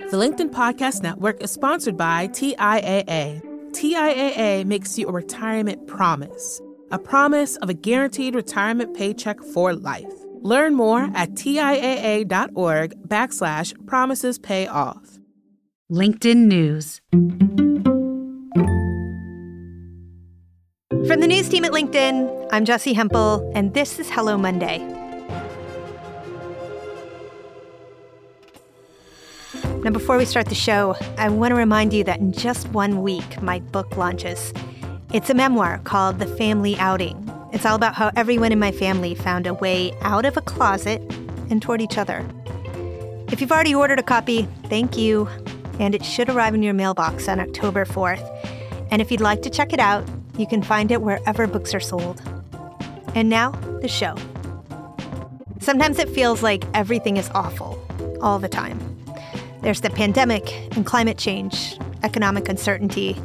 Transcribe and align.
The 0.00 0.16
LinkedIn 0.16 0.50
Podcast 0.50 1.04
Network 1.04 1.40
is 1.40 1.52
sponsored 1.52 1.96
by 1.96 2.26
TIAA. 2.26 3.40
TIAA 3.70 4.64
makes 4.64 4.98
you 4.98 5.06
a 5.06 5.12
retirement 5.12 5.86
promise, 5.86 6.60
a 6.90 6.98
promise 6.98 7.54
of 7.58 7.68
a 7.68 7.74
guaranteed 7.74 8.34
retirement 8.34 8.96
paycheck 8.96 9.40
for 9.40 9.72
life. 9.72 10.12
Learn 10.40 10.74
more 10.74 11.08
at 11.14 11.34
TIAA.org 11.34 13.08
backslash 13.08 13.86
promises 13.86 14.36
pay 14.36 14.66
off. 14.66 15.20
LinkedIn 15.92 16.46
News. 16.46 17.00
From 21.06 21.20
the 21.20 21.28
news 21.28 21.48
team 21.48 21.64
at 21.64 21.70
LinkedIn, 21.70 22.48
I'm 22.50 22.64
Jessi 22.64 22.96
Hempel, 22.96 23.48
and 23.54 23.74
this 23.74 24.00
is 24.00 24.10
Hello 24.10 24.36
Monday. 24.36 25.03
Now, 29.84 29.90
before 29.90 30.16
we 30.16 30.24
start 30.24 30.46
the 30.46 30.54
show, 30.54 30.96
I 31.18 31.28
want 31.28 31.50
to 31.50 31.56
remind 31.56 31.92
you 31.92 32.04
that 32.04 32.18
in 32.18 32.32
just 32.32 32.66
one 32.68 33.02
week, 33.02 33.42
my 33.42 33.60
book 33.60 33.98
launches. 33.98 34.50
It's 35.12 35.28
a 35.28 35.34
memoir 35.34 35.78
called 35.84 36.18
The 36.18 36.26
Family 36.26 36.74
Outing. 36.78 37.30
It's 37.52 37.66
all 37.66 37.76
about 37.76 37.94
how 37.94 38.10
everyone 38.16 38.50
in 38.50 38.58
my 38.58 38.72
family 38.72 39.14
found 39.14 39.46
a 39.46 39.52
way 39.52 39.92
out 40.00 40.24
of 40.24 40.38
a 40.38 40.40
closet 40.40 41.02
and 41.50 41.60
toward 41.60 41.82
each 41.82 41.98
other. 41.98 42.26
If 43.30 43.42
you've 43.42 43.52
already 43.52 43.74
ordered 43.74 43.98
a 43.98 44.02
copy, 44.02 44.48
thank 44.70 44.96
you. 44.96 45.28
And 45.78 45.94
it 45.94 46.02
should 46.02 46.30
arrive 46.30 46.54
in 46.54 46.62
your 46.62 46.72
mailbox 46.72 47.28
on 47.28 47.38
October 47.38 47.84
4th. 47.84 48.26
And 48.90 49.02
if 49.02 49.12
you'd 49.12 49.20
like 49.20 49.42
to 49.42 49.50
check 49.50 49.74
it 49.74 49.80
out, 49.80 50.08
you 50.38 50.46
can 50.46 50.62
find 50.62 50.92
it 50.92 51.02
wherever 51.02 51.46
books 51.46 51.74
are 51.74 51.80
sold. 51.80 52.22
And 53.14 53.28
now, 53.28 53.50
the 53.82 53.88
show. 53.88 54.16
Sometimes 55.60 55.98
it 55.98 56.08
feels 56.08 56.42
like 56.42 56.64
everything 56.72 57.18
is 57.18 57.28
awful 57.34 57.78
all 58.22 58.38
the 58.38 58.48
time. 58.48 58.93
There's 59.64 59.80
the 59.80 59.88
pandemic 59.88 60.76
and 60.76 60.84
climate 60.84 61.16
change, 61.16 61.78
economic 62.02 62.50
uncertainty. 62.50 63.16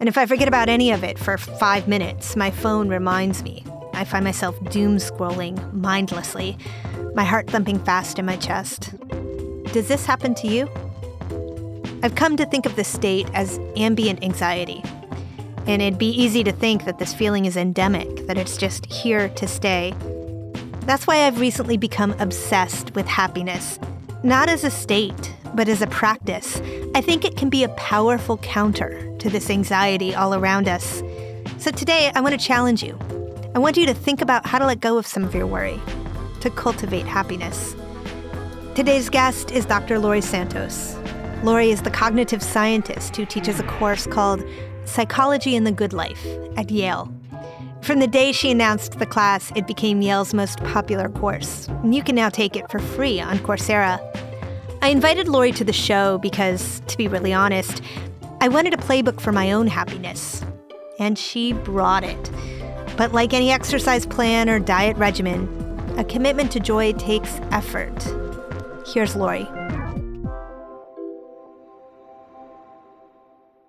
And 0.00 0.08
if 0.08 0.16
I 0.16 0.24
forget 0.24 0.48
about 0.48 0.70
any 0.70 0.90
of 0.92 1.04
it 1.04 1.18
for 1.18 1.36
five 1.36 1.86
minutes, 1.86 2.36
my 2.36 2.50
phone 2.50 2.88
reminds 2.88 3.42
me. 3.42 3.62
I 3.92 4.04
find 4.04 4.24
myself 4.24 4.58
doom 4.70 4.96
scrolling 4.96 5.70
mindlessly, 5.74 6.56
my 7.14 7.24
heart 7.24 7.50
thumping 7.50 7.78
fast 7.84 8.18
in 8.18 8.24
my 8.24 8.36
chest. 8.36 8.94
Does 9.74 9.88
this 9.88 10.06
happen 10.06 10.34
to 10.36 10.48
you? 10.48 10.70
I've 12.02 12.14
come 12.14 12.38
to 12.38 12.46
think 12.46 12.64
of 12.64 12.74
this 12.74 12.88
state 12.88 13.28
as 13.34 13.60
ambient 13.76 14.24
anxiety. 14.24 14.82
And 15.66 15.82
it'd 15.82 15.98
be 15.98 16.08
easy 16.08 16.42
to 16.44 16.52
think 16.52 16.86
that 16.86 16.98
this 16.98 17.12
feeling 17.12 17.44
is 17.44 17.58
endemic, 17.58 18.26
that 18.26 18.38
it's 18.38 18.56
just 18.56 18.86
here 18.86 19.28
to 19.28 19.46
stay. 19.46 19.92
That's 20.86 21.06
why 21.06 21.26
I've 21.26 21.40
recently 21.40 21.76
become 21.76 22.12
obsessed 22.12 22.94
with 22.94 23.06
happiness, 23.06 23.78
not 24.22 24.48
as 24.48 24.64
a 24.64 24.70
state, 24.70 25.34
but 25.54 25.68
as 25.68 25.82
a 25.82 25.86
practice, 25.86 26.60
I 26.94 27.00
think 27.00 27.24
it 27.24 27.36
can 27.36 27.48
be 27.48 27.64
a 27.64 27.68
powerful 27.70 28.38
counter 28.38 29.16
to 29.18 29.30
this 29.30 29.50
anxiety 29.50 30.14
all 30.14 30.34
around 30.34 30.68
us. 30.68 31.02
So 31.58 31.70
today, 31.70 32.10
I 32.14 32.20
want 32.20 32.38
to 32.38 32.44
challenge 32.44 32.82
you. 32.82 32.98
I 33.54 33.58
want 33.58 33.76
you 33.76 33.86
to 33.86 33.94
think 33.94 34.22
about 34.22 34.46
how 34.46 34.58
to 34.58 34.66
let 34.66 34.80
go 34.80 34.98
of 34.98 35.06
some 35.06 35.24
of 35.24 35.34
your 35.34 35.46
worry, 35.46 35.80
to 36.40 36.50
cultivate 36.50 37.06
happiness. 37.06 37.74
Today's 38.74 39.10
guest 39.10 39.50
is 39.50 39.66
Dr. 39.66 39.98
Laurie 39.98 40.22
Santos. 40.22 40.96
Laurie 41.42 41.70
is 41.70 41.82
the 41.82 41.90
cognitive 41.90 42.42
scientist 42.42 43.14
who 43.16 43.26
teaches 43.26 43.60
a 43.60 43.64
course 43.64 44.06
called 44.06 44.42
Psychology 44.84 45.54
and 45.54 45.66
the 45.66 45.72
Good 45.72 45.92
Life 45.92 46.24
at 46.56 46.70
Yale. 46.70 47.12
From 47.82 47.98
the 47.98 48.06
day 48.06 48.30
she 48.30 48.50
announced 48.50 48.98
the 48.98 49.06
class, 49.06 49.52
it 49.56 49.66
became 49.66 50.02
Yale's 50.02 50.32
most 50.32 50.62
popular 50.64 51.08
course. 51.08 51.66
And 51.82 51.94
you 51.94 52.02
can 52.02 52.14
now 52.14 52.28
take 52.28 52.56
it 52.56 52.70
for 52.70 52.78
free 52.78 53.20
on 53.20 53.38
Coursera. 53.40 53.98
I 54.82 54.88
invited 54.88 55.28
Laurie 55.28 55.52
to 55.52 55.64
the 55.64 55.72
show 55.72 56.18
because, 56.18 56.82
to 56.88 56.96
be 56.96 57.06
really 57.06 57.32
honest, 57.32 57.80
I 58.40 58.48
wanted 58.48 58.74
a 58.74 58.78
playbook 58.78 59.20
for 59.20 59.30
my 59.30 59.52
own 59.52 59.68
happiness. 59.68 60.44
And 60.98 61.16
she 61.16 61.52
brought 61.52 62.02
it. 62.02 62.30
But 62.96 63.12
like 63.12 63.32
any 63.32 63.52
exercise 63.52 64.06
plan 64.06 64.50
or 64.50 64.58
diet 64.58 64.96
regimen, 64.96 65.48
a 65.98 66.04
commitment 66.04 66.50
to 66.50 66.58
joy 66.58 66.94
takes 66.94 67.38
effort. 67.52 67.94
Here's 68.84 69.14
Laurie. 69.14 69.46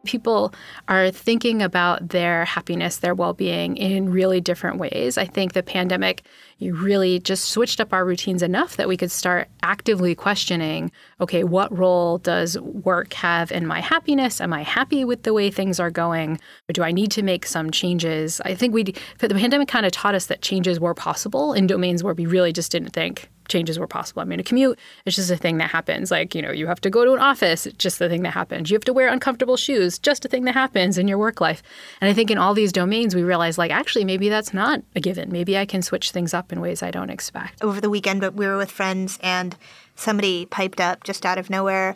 People 0.05 0.53
are 0.89 1.11
thinking 1.11 1.61
about 1.61 2.09
their 2.09 2.43
happiness, 2.45 2.97
their 2.97 3.15
well 3.15 3.33
being 3.33 3.77
in 3.77 4.11
really 4.11 4.41
different 4.41 4.77
ways. 4.77 5.17
I 5.17 5.25
think 5.25 5.53
the 5.53 5.63
pandemic 5.63 6.25
really 6.59 7.19
just 7.19 7.45
switched 7.45 7.79
up 7.79 7.93
our 7.93 8.05
routines 8.05 8.43
enough 8.43 8.75
that 8.77 8.87
we 8.87 8.97
could 8.97 9.11
start 9.11 9.49
actively 9.63 10.13
questioning 10.15 10.91
okay, 11.21 11.43
what 11.43 11.75
role 11.77 12.17
does 12.17 12.59
work 12.59 13.13
have 13.13 13.51
in 13.51 13.65
my 13.65 13.79
happiness? 13.79 14.41
Am 14.41 14.51
I 14.51 14.61
happy 14.63 15.05
with 15.05 15.23
the 15.23 15.33
way 15.33 15.49
things 15.49 15.79
are 15.79 15.91
going? 15.91 16.39
Or 16.69 16.73
do 16.73 16.83
I 16.83 16.91
need 16.91 17.11
to 17.11 17.23
make 17.23 17.45
some 17.45 17.71
changes? 17.71 18.41
I 18.43 18.55
think 18.55 18.73
we, 18.73 18.83
the 18.83 19.29
pandemic 19.29 19.69
kind 19.69 19.85
of 19.85 19.93
taught 19.93 20.15
us 20.15 20.25
that 20.25 20.41
changes 20.41 20.81
were 20.81 20.93
possible 20.93 21.53
in 21.53 21.65
domains 21.65 22.03
where 22.03 22.13
we 22.13 22.25
really 22.25 22.51
just 22.51 22.71
didn't 22.71 22.91
think 22.91 23.29
changes 23.47 23.79
were 23.79 23.87
possible. 23.87 24.21
I 24.21 24.25
mean, 24.25 24.39
a 24.39 24.43
commute 24.43 24.77
is 25.05 25.15
just 25.15 25.31
a 25.31 25.37
thing 25.37 25.57
that 25.57 25.69
happens. 25.69 26.11
Like, 26.11 26.35
you 26.35 26.41
know, 26.41 26.51
you 26.51 26.67
have 26.67 26.81
to 26.81 26.89
go 26.89 27.05
to 27.05 27.13
an 27.13 27.19
office, 27.19 27.65
it's 27.65 27.77
just 27.77 27.99
the 27.99 28.09
thing 28.09 28.23
that 28.23 28.31
happens. 28.31 28.69
You 28.69 28.75
have 28.75 28.85
to 28.85 28.93
wear 28.93 29.07
uncomfortable 29.07 29.57
shoes, 29.57 29.97
just 29.99 30.25
a 30.25 30.27
thing 30.27 30.45
that 30.45 30.53
happens 30.53 30.97
in 30.97 31.07
your 31.07 31.17
work 31.17 31.41
life. 31.41 31.63
And 32.01 32.09
I 32.09 32.13
think 32.13 32.31
in 32.31 32.37
all 32.37 32.53
these 32.53 32.71
domains, 32.71 33.15
we 33.15 33.23
realize, 33.23 33.57
like, 33.57 33.71
actually, 33.71 34.05
maybe 34.05 34.29
that's 34.29 34.53
not 34.53 34.81
a 34.95 34.99
given. 34.99 35.31
Maybe 35.31 35.57
I 35.57 35.65
can 35.65 35.81
switch 35.81 36.11
things 36.11 36.33
up 36.33 36.51
in 36.51 36.61
ways 36.61 36.83
I 36.83 36.91
don't 36.91 37.09
expect. 37.09 37.63
Over 37.63 37.81
the 37.81 37.89
weekend, 37.89 38.21
but 38.21 38.33
we 38.33 38.47
were 38.47 38.57
with 38.57 38.71
friends 38.71 39.19
and 39.21 39.55
somebody 39.95 40.45
piped 40.45 40.79
up 40.79 41.03
just 41.03 41.25
out 41.25 41.37
of 41.37 41.49
nowhere. 41.49 41.95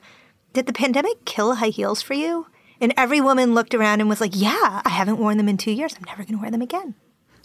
Did 0.53 0.65
the 0.65 0.73
pandemic 0.73 1.25
kill 1.25 1.55
high 1.55 1.69
heels 1.69 2.01
for 2.01 2.13
you? 2.13 2.47
And 2.79 2.93
every 2.95 3.21
woman 3.21 3.53
looked 3.53 3.73
around 3.73 4.01
and 4.01 4.09
was 4.09 4.21
like, 4.21 4.33
Yeah, 4.35 4.81
I 4.85 4.89
haven't 4.89 5.17
worn 5.17 5.37
them 5.37 5.49
in 5.49 5.57
two 5.57 5.71
years. 5.71 5.95
I'm 5.95 6.03
never 6.05 6.23
going 6.23 6.35
to 6.35 6.41
wear 6.41 6.51
them 6.51 6.61
again. 6.61 6.95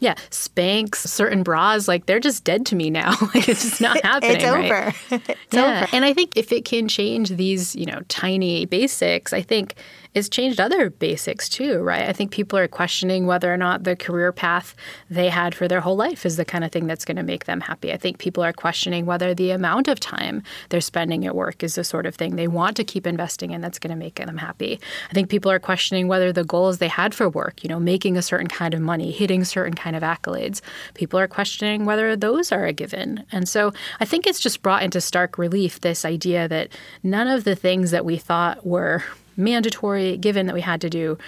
Yeah, 0.02 0.14
Spanx, 0.30 0.96
certain 0.96 1.44
bras, 1.44 1.86
like 1.86 2.06
they're 2.06 2.18
just 2.18 2.42
dead 2.42 2.66
to 2.66 2.74
me 2.74 2.90
now. 2.90 3.10
like 3.34 3.48
it's 3.48 3.62
just 3.62 3.80
not 3.80 4.00
happening. 4.02 4.34
it's 4.34 4.44
over. 4.44 4.58
Right? 4.58 4.94
it's 5.28 5.38
yeah. 5.52 5.82
over. 5.84 5.94
And 5.94 6.04
I 6.04 6.12
think 6.12 6.36
if 6.36 6.50
it 6.50 6.64
can 6.64 6.88
change 6.88 7.28
these, 7.28 7.76
you 7.76 7.86
know, 7.86 8.00
tiny 8.08 8.66
basics, 8.66 9.32
I 9.32 9.42
think 9.42 9.76
it's 10.14 10.28
changed 10.28 10.60
other 10.60 10.90
basics 10.90 11.48
too, 11.48 11.78
right? 11.78 12.08
I 12.08 12.12
think 12.12 12.30
people 12.30 12.58
are 12.58 12.68
questioning 12.68 13.26
whether 13.26 13.52
or 13.52 13.56
not 13.56 13.84
the 13.84 13.96
career 13.96 14.30
path 14.32 14.74
they 15.08 15.30
had 15.30 15.54
for 15.54 15.66
their 15.66 15.80
whole 15.80 15.96
life 15.96 16.26
is 16.26 16.36
the 16.36 16.44
kind 16.44 16.64
of 16.64 16.70
thing 16.70 16.86
that's 16.86 17.04
going 17.04 17.16
to 17.16 17.22
make 17.22 17.46
them 17.46 17.62
happy. 17.62 17.92
I 17.92 17.96
think 17.96 18.18
people 18.18 18.44
are 18.44 18.52
questioning 18.52 19.06
whether 19.06 19.34
the 19.34 19.50
amount 19.50 19.88
of 19.88 19.98
time 20.00 20.42
they're 20.68 20.82
spending 20.82 21.24
at 21.26 21.34
work 21.34 21.62
is 21.62 21.76
the 21.76 21.84
sort 21.84 22.04
of 22.04 22.14
thing 22.14 22.36
they 22.36 22.48
want 22.48 22.76
to 22.76 22.84
keep 22.84 23.06
investing 23.06 23.52
in 23.52 23.62
that's 23.62 23.78
going 23.78 23.90
to 23.90 23.96
make 23.96 24.16
them 24.16 24.36
happy. 24.36 24.78
I 25.10 25.14
think 25.14 25.30
people 25.30 25.50
are 25.50 25.58
questioning 25.58 26.08
whether 26.08 26.32
the 26.32 26.44
goals 26.44 26.78
they 26.78 26.88
had 26.88 27.14
for 27.14 27.28
work, 27.28 27.62
you 27.62 27.68
know, 27.68 27.80
making 27.80 28.16
a 28.18 28.22
certain 28.22 28.48
kind 28.48 28.74
of 28.74 28.80
money, 28.80 29.12
hitting 29.12 29.44
certain 29.44 29.74
kind 29.74 29.96
of 29.96 30.02
accolades, 30.02 30.60
people 30.94 31.18
are 31.18 31.28
questioning 31.28 31.86
whether 31.86 32.16
those 32.16 32.52
are 32.52 32.66
a 32.66 32.72
given. 32.72 33.24
And 33.32 33.48
so 33.48 33.72
I 33.98 34.04
think 34.04 34.26
it's 34.26 34.40
just 34.40 34.62
brought 34.62 34.82
into 34.82 35.00
stark 35.00 35.38
relief 35.38 35.80
this 35.80 36.04
idea 36.04 36.48
that 36.48 36.68
none 37.02 37.28
of 37.28 37.44
the 37.44 37.54
things 37.54 37.92
that 37.92 38.04
we 38.04 38.18
thought 38.18 38.66
were 38.66 39.02
mandatory, 39.36 40.16
given 40.16 40.46
that 40.46 40.54
we 40.54 40.60
had 40.60 40.80
to 40.80 40.90
do, 40.90 41.18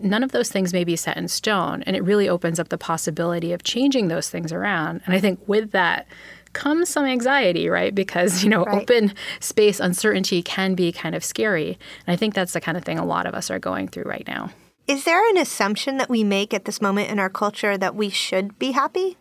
none 0.00 0.22
of 0.22 0.32
those 0.32 0.50
things 0.50 0.72
may 0.72 0.84
be 0.84 0.96
set 0.96 1.16
in 1.16 1.28
stone. 1.28 1.82
And 1.84 1.96
it 1.96 2.02
really 2.02 2.28
opens 2.28 2.58
up 2.58 2.68
the 2.68 2.78
possibility 2.78 3.52
of 3.52 3.64
changing 3.64 4.08
those 4.08 4.28
things 4.28 4.52
around. 4.52 5.02
And 5.06 5.14
I 5.14 5.20
think 5.20 5.40
with 5.46 5.72
that, 5.72 6.06
comes 6.52 6.88
some 6.88 7.04
anxiety, 7.04 7.68
right? 7.68 7.94
Because, 7.94 8.44
you 8.44 8.50
know, 8.50 8.64
right. 8.64 8.82
open 8.82 9.14
space 9.40 9.80
uncertainty 9.80 10.42
can 10.42 10.74
be 10.74 10.92
kind 10.92 11.14
of 11.14 11.24
scary. 11.24 11.78
And 12.06 12.12
I 12.12 12.16
think 12.16 12.34
that's 12.34 12.52
the 12.52 12.60
kind 12.60 12.76
of 12.76 12.84
thing 12.84 12.98
a 12.98 13.04
lot 13.04 13.26
of 13.26 13.34
us 13.34 13.50
are 13.50 13.58
going 13.58 13.88
through 13.88 14.04
right 14.04 14.26
now. 14.26 14.50
Is 14.86 15.04
there 15.04 15.28
an 15.30 15.38
assumption 15.38 15.98
that 15.98 16.10
we 16.10 16.24
make 16.24 16.52
at 16.52 16.64
this 16.64 16.82
moment 16.82 17.10
in 17.10 17.18
our 17.18 17.30
culture 17.30 17.78
that 17.78 17.94
we 17.94 18.10
should 18.10 18.58
be 18.58 18.72
happy? 18.72 19.16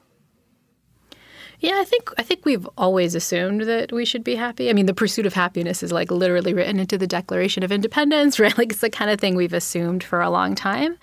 Yeah, 1.62 1.76
I 1.76 1.84
think 1.84 2.12
I 2.18 2.24
think 2.24 2.44
we've 2.44 2.68
always 2.76 3.14
assumed 3.14 3.62
that 3.62 3.92
we 3.92 4.04
should 4.04 4.24
be 4.24 4.36
happy. 4.36 4.70
I 4.70 4.74
mean, 4.74 4.88
the 4.88 4.96
pursuit 4.96 5.28
of 5.28 5.36
happiness 5.36 5.84
is 5.84 5.92
like 5.92 6.10
literally 6.10 6.56
written 6.56 6.80
into 6.80 6.98
the 6.98 7.06
Declaration 7.06 7.62
of 7.62 7.72
Independence, 7.72 8.40
right? 8.40 8.58
Like 8.58 8.72
it's 8.72 8.82
the 8.82 8.90
kind 8.90 9.12
of 9.12 9.20
thing 9.20 9.36
we've 9.36 9.54
assumed 9.54 10.04
for 10.04 10.22
a 10.22 10.30
long 10.32 10.56
time. 10.56 10.98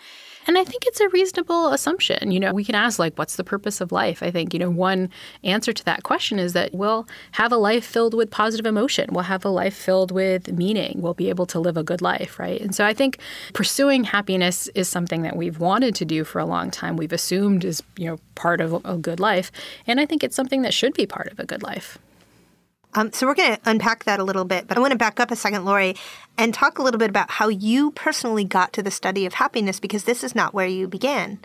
And 0.47 0.57
I 0.57 0.65
think 0.65 0.85
it's 0.87 1.01
a 1.01 1.09
reasonable 1.09 1.73
assumption. 1.73 2.31
You 2.31 2.41
know, 2.41 2.55
we 2.55 2.65
can 2.65 2.75
ask, 2.75 2.99
like, 2.99 3.19
what's 3.19 3.37
the 3.37 3.45
purpose 3.45 3.81
of 3.81 3.93
life? 3.93 4.23
I 4.23 4.31
think, 4.31 4.55
you 4.55 4.59
know, 4.59 4.71
one 4.71 5.11
answer 5.45 5.73
to 5.73 5.85
that 5.85 6.05
question 6.05 6.39
is 6.39 6.55
that 6.55 6.73
we'll 6.73 7.07
have 7.33 7.53
a 7.53 7.57
life 7.57 7.85
filled 7.85 8.15
with 8.15 8.31
positive 8.31 8.65
emotion. 8.65 9.11
We'll 9.13 9.25
have 9.25 9.45
a 9.45 9.51
life 9.51 9.77
filled 9.77 10.11
with 10.11 10.51
meaning. 10.53 11.03
We'll 11.03 11.15
be 11.15 11.29
able 11.29 11.47
to 11.47 11.61
live 11.61 11.77
a 11.77 11.83
good 11.83 12.01
life, 12.01 12.39
right? 12.39 12.61
And 12.61 12.75
so 12.75 12.87
I 12.87 12.95
think 12.95 13.19
pursuing 13.53 14.05
happiness 14.05 14.69
is 14.69 14.89
something 14.89 15.23
that 15.23 15.37
we've 15.37 15.59
wanted 15.59 15.95
to 15.97 16.05
do 16.05 16.25
for 16.25 16.39
a 16.39 16.47
long 16.47 16.71
time. 16.71 16.97
We've 16.97 17.13
assumed 17.13 17.65
is, 17.65 17.83
you 17.97 18.07
know, 18.07 18.19
part 18.35 18.61
of 18.61 18.85
a 18.85 18.97
good 18.97 19.21
life. 19.21 19.53
And 19.87 20.01
I 20.01 20.07
think 20.07 20.25
it's 20.25 20.37
something 20.37 20.63
that 20.63 20.73
should 20.73 20.95
be 20.95 21.07
part 21.07 21.29
of 21.31 21.39
a 21.39 21.45
good 21.45 21.63
life. 21.63 21.99
Um, 22.95 23.13
so 23.13 23.27
we're 23.27 23.35
going 23.35 23.55
to 23.55 23.61
unpack 23.67 24.05
that 24.05 24.19
a 24.19 24.25
little 24.25 24.45
bit, 24.45 24.67
but 24.67 24.77
I 24.77 24.81
want 24.81 24.93
to 24.93 24.99
back 24.99 25.21
up 25.21 25.31
a 25.31 25.37
second, 25.37 25.65
Laurie, 25.65 25.95
and 26.39 26.55
talk 26.55 26.79
a 26.79 26.83
little 26.83 26.99
bit 26.99 27.11
about 27.11 27.31
how 27.31 27.49
you 27.49 27.91
personally 27.91 28.45
got 28.45 28.73
to 28.73 28.83
the 28.83 28.91
study 28.91 29.27
of 29.27 29.35
happiness 29.35 29.79
because 29.79 30.05
this 30.05 30.25
is 30.25 30.35
not 30.35 30.55
where 30.55 30.67
you 30.67 30.89
began. 30.89 31.39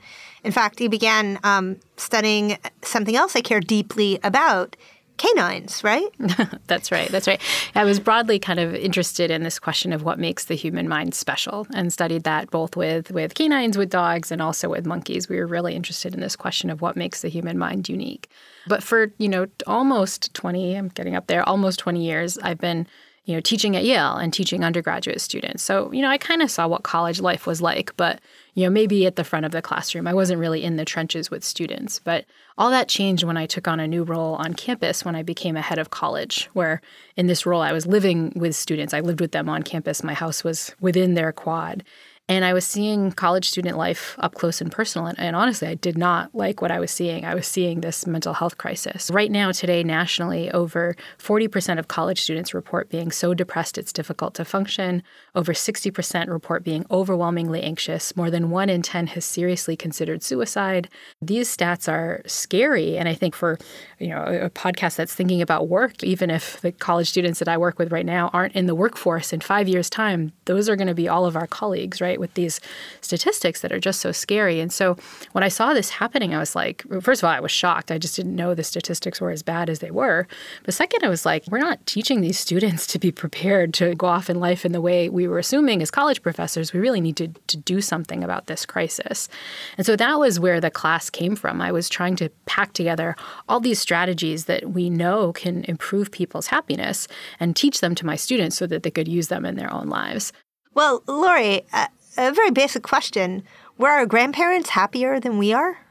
In 0.43 0.51
fact, 0.51 0.79
you 0.79 0.89
began 0.89 1.39
um, 1.43 1.77
studying 1.97 2.57
something 2.81 3.15
else 3.15 3.35
I 3.35 3.41
care 3.41 3.59
deeply 3.59 4.19
about 4.23 4.75
canines, 5.17 5.83
right? 5.83 6.07
that's 6.67 6.91
right. 6.91 7.09
That's 7.09 7.27
right. 7.27 7.41
I 7.75 7.83
was 7.83 7.99
broadly 7.99 8.39
kind 8.39 8.59
of 8.59 8.73
interested 8.75 9.31
in 9.31 9.43
this 9.43 9.59
question 9.59 9.93
of 9.93 10.03
what 10.03 10.19
makes 10.19 10.45
the 10.45 10.55
human 10.55 10.87
mind 10.87 11.15
special 11.15 11.67
and 11.73 11.91
studied 11.91 12.23
that 12.23 12.51
both 12.51 12.75
with, 12.75 13.11
with 13.11 13.35
canines, 13.35 13.77
with 13.77 13.89
dogs, 13.89 14.31
and 14.31 14.41
also 14.41 14.69
with 14.69 14.85
monkeys. 14.85 15.29
We 15.29 15.37
were 15.37 15.47
really 15.47 15.75
interested 15.75 16.13
in 16.13 16.19
this 16.19 16.35
question 16.35 16.69
of 16.69 16.81
what 16.81 16.95
makes 16.95 17.21
the 17.21 17.29
human 17.29 17.57
mind 17.57 17.89
unique. 17.89 18.29
But 18.67 18.83
for, 18.83 19.11
you 19.17 19.29
know, 19.29 19.47
almost 19.67 20.33
20, 20.33 20.75
I'm 20.75 20.87
getting 20.89 21.15
up 21.15 21.27
there, 21.27 21.47
almost 21.47 21.79
20 21.79 22.03
years, 22.03 22.37
I've 22.39 22.59
been 22.59 22.87
you 23.25 23.35
know, 23.35 23.41
teaching 23.41 23.75
at 23.75 23.85
Yale 23.85 24.17
and 24.17 24.33
teaching 24.33 24.65
undergraduate 24.65 25.21
students. 25.21 25.63
So, 25.63 25.91
you 25.93 26.01
know, 26.01 26.09
I 26.09 26.17
kind 26.17 26.41
of 26.41 26.51
saw 26.51 26.67
what 26.67 26.83
college 26.83 27.21
life 27.21 27.47
was 27.47 27.61
like, 27.61 27.95
but, 27.95 28.19
you 28.55 28.63
know, 28.63 28.69
maybe 28.69 29.05
at 29.05 29.15
the 29.15 29.23
front 29.23 29.45
of 29.45 29.51
the 29.51 29.61
classroom. 29.61 30.07
I 30.07 30.13
wasn't 30.13 30.39
really 30.39 30.63
in 30.63 30.75
the 30.75 30.85
trenches 30.85 31.31
with 31.31 31.43
students. 31.43 31.99
But 32.03 32.25
all 32.57 32.69
that 32.69 32.87
changed 32.87 33.23
when 33.23 33.37
I 33.37 33.45
took 33.45 33.67
on 33.67 33.79
a 33.79 33.87
new 33.87 34.03
role 34.03 34.35
on 34.35 34.53
campus 34.53 35.03
when 35.03 35.15
I 35.15 35.23
became 35.23 35.57
a 35.57 35.61
head 35.61 35.79
of 35.79 35.89
college, 35.89 36.49
where 36.53 36.81
in 37.17 37.27
this 37.27 37.45
role 37.45 37.61
I 37.61 37.71
was 37.71 37.87
living 37.87 38.31
with 38.35 38.55
students. 38.55 38.93
I 38.93 38.99
lived 38.99 39.21
with 39.21 39.31
them 39.31 39.49
on 39.49 39.63
campus. 39.63 40.03
My 40.03 40.13
house 40.13 40.43
was 40.43 40.75
within 40.79 41.15
their 41.15 41.31
quad. 41.31 41.83
And 42.29 42.45
I 42.45 42.53
was 42.53 42.65
seeing 42.65 43.11
college 43.11 43.49
student 43.49 43.77
life 43.77 44.15
up 44.17 44.35
close 44.35 44.61
and 44.61 44.71
personal. 44.71 45.07
And, 45.07 45.19
and, 45.19 45.35
honestly, 45.35 45.67
I 45.67 45.75
did 45.75 45.97
not 45.97 46.33
like 46.33 46.61
what 46.61 46.71
I 46.71 46.79
was 46.79 46.89
seeing. 46.89 47.25
I 47.25 47.35
was 47.35 47.45
seeing 47.45 47.81
this 47.81 48.07
mental 48.07 48.33
health 48.33 48.57
crisis. 48.57 49.11
Right 49.11 49.29
now, 49.29 49.51
today, 49.51 49.83
nationally, 49.83 50.49
over 50.51 50.95
40% 51.19 51.79
of 51.79 51.89
college 51.89 52.21
students 52.21 52.53
report 52.53 52.89
being 52.89 53.11
so 53.11 53.33
depressed 53.33 53.77
it's 53.77 53.91
difficult 53.91 54.35
to 54.35 54.45
function. 54.45 55.03
Over 55.35 55.51
60% 55.51 56.29
report 56.29 56.63
being 56.63 56.85
overwhelmingly 56.89 57.61
anxious. 57.61 58.15
More 58.15 58.31
than 58.31 58.49
one 58.49 58.69
in 58.69 58.83
10 58.83 59.07
has 59.07 59.25
seriously 59.25 59.75
considered 59.75 60.23
suicide. 60.23 60.87
These 61.21 61.55
stats 61.55 61.91
are 61.91 62.21
scary. 62.25 62.97
And 62.97 63.09
I 63.09 63.15
think 63.15 63.35
for 63.35 63.57
you 63.99 64.09
know 64.09 64.23
a 64.23 64.49
podcast 64.49 64.95
that's 64.95 65.13
thinking 65.13 65.41
about 65.41 65.67
work, 65.67 66.01
even 66.03 66.29
if 66.29 66.61
the 66.61 66.71
college 66.71 67.09
students 67.09 67.39
that 67.39 67.49
I 67.49 67.57
work 67.57 67.79
with 67.79 67.91
right 67.91 68.05
now 68.05 68.29
aren't 68.31 68.55
in 68.55 68.65
the 68.65 68.75
workforce 68.75 69.33
in 69.33 69.41
five 69.41 69.67
years' 69.67 69.89
time, 69.89 70.31
those 70.45 70.69
are 70.69 70.77
going 70.77 70.87
to 70.87 70.93
be 70.93 71.09
all 71.09 71.25
of 71.25 71.35
our 71.35 71.47
colleagues, 71.47 71.99
right? 71.99 72.12
Right? 72.13 72.19
With 72.19 72.35
these 72.35 72.59
statistics 73.01 73.61
that 73.61 73.71
are 73.71 73.79
just 73.79 73.99
so 73.99 74.11
scary. 74.11 74.59
And 74.59 74.71
so 74.71 74.97
when 75.31 75.43
I 75.43 75.47
saw 75.47 75.73
this 75.73 75.89
happening, 75.89 76.35
I 76.35 76.37
was 76.37 76.55
like, 76.55 76.83
first 77.01 77.23
of 77.23 77.27
all, 77.27 77.33
I 77.33 77.39
was 77.39 77.51
shocked. 77.51 77.91
I 77.91 77.97
just 77.97 78.15
didn't 78.15 78.35
know 78.35 78.53
the 78.53 78.63
statistics 78.63 79.19
were 79.19 79.31
as 79.31 79.41
bad 79.41 79.67
as 79.67 79.79
they 79.79 79.89
were. 79.89 80.27
But 80.63 80.75
second, 80.75 81.03
I 81.03 81.09
was 81.09 81.25
like, 81.25 81.43
we're 81.49 81.57
not 81.57 81.83
teaching 81.87 82.21
these 82.21 82.37
students 82.37 82.85
to 82.93 82.99
be 82.99 83.11
prepared 83.11 83.73
to 83.75 83.95
go 83.95 84.05
off 84.05 84.29
in 84.29 84.39
life 84.39 84.63
in 84.63 84.73
the 84.73 84.81
way 84.81 85.09
we 85.09 85.27
were 85.27 85.39
assuming 85.39 85.81
as 85.81 85.89
college 85.89 86.21
professors. 86.21 86.71
We 86.71 86.79
really 86.79 87.01
need 87.01 87.17
to, 87.17 87.29
to 87.47 87.57
do 87.57 87.81
something 87.81 88.23
about 88.23 88.45
this 88.45 88.63
crisis. 88.63 89.27
And 89.75 89.87
so 89.87 89.95
that 89.95 90.19
was 90.19 90.39
where 90.39 90.61
the 90.61 90.69
class 90.69 91.09
came 91.09 91.35
from. 91.35 91.61
I 91.61 91.71
was 91.71 91.89
trying 91.89 92.15
to 92.17 92.29
pack 92.45 92.73
together 92.73 93.15
all 93.49 93.59
these 93.59 93.79
strategies 93.79 94.45
that 94.45 94.69
we 94.69 94.91
know 94.91 95.33
can 95.33 95.63
improve 95.63 96.11
people's 96.11 96.47
happiness 96.47 97.07
and 97.39 97.55
teach 97.55 97.81
them 97.81 97.95
to 97.95 98.05
my 98.05 98.15
students 98.15 98.55
so 98.55 98.67
that 98.67 98.83
they 98.83 98.91
could 98.91 99.07
use 99.07 99.29
them 99.29 99.45
in 99.45 99.55
their 99.55 99.73
own 99.73 99.87
lives. 99.87 100.31
Well, 100.73 101.03
Laurie, 101.07 101.63
uh, 101.71 101.87
a 102.17 102.31
very 102.31 102.51
basic 102.51 102.83
question. 102.83 103.43
Were 103.77 103.89
our 103.89 104.05
grandparents 104.05 104.69
happier 104.69 105.19
than 105.19 105.37
we 105.37 105.53
are? 105.53 105.82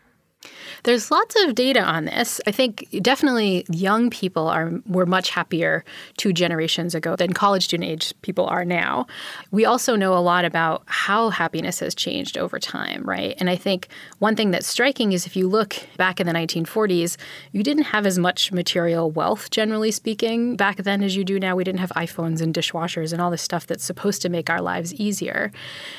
There's 0.84 1.12
lots 1.12 1.37
of 1.44 1.55
data 1.55 1.81
on 1.81 2.06
this. 2.06 2.40
I 2.44 2.50
think 2.50 2.88
definitely 3.02 3.64
young 3.69 4.11
people 4.11 4.49
are 4.49 4.73
were 4.87 5.06
much 5.06 5.31
happier 5.31 5.84
two 6.17 6.32
generations 6.32 6.96
ago 6.96 7.14
than 7.14 7.32
college 7.32 7.62
student 7.64 7.88
age 7.88 8.12
people 8.23 8.46
are 8.46 8.64
now. 8.64 9.06
We 9.52 9.64
also 9.64 9.94
know 9.94 10.17
a 10.17 10.19
lot 10.19 10.44
about 10.44 10.82
how 10.87 11.31
happiness 11.31 11.79
has 11.79 11.94
changed 11.94 12.37
over 12.37 12.58
time, 12.58 13.05
right? 13.05 13.37
And 13.38 13.49
I 13.49 13.55
think 13.55 13.87
one 14.19 14.34
thing 14.34 14.50
that's 14.50 14.67
striking 14.67 15.12
is 15.12 15.25
if 15.25 15.37
you 15.37 15.49
look 15.49 15.76
back 15.96 16.19
in 16.19 16.26
the 16.26 16.32
1940s, 16.32 17.17
you 17.52 17.62
didn't 17.62 17.84
have 17.84 18.05
as 18.05 18.19
much 18.19 18.50
material 18.50 19.08
wealth 19.08 19.50
generally 19.50 19.93
speaking 19.93 20.56
back 20.56 20.79
then 20.79 21.05
as 21.05 21.14
you 21.14 21.23
do 21.23 21.38
now. 21.38 21.55
We 21.55 21.62
didn't 21.62 21.81
have 21.81 21.90
iPhones 21.90 22.40
and 22.40 22.52
dishwashers 22.52 23.12
and 23.12 23.23
all 23.23 23.31
this 23.31 23.43
stuff 23.43 23.69
that's 23.69 23.84
supposed 23.84 24.20
to 24.23 24.29
make 24.29 24.50
our 24.50 24.61
lives 24.61 24.93
easier. 24.94 25.52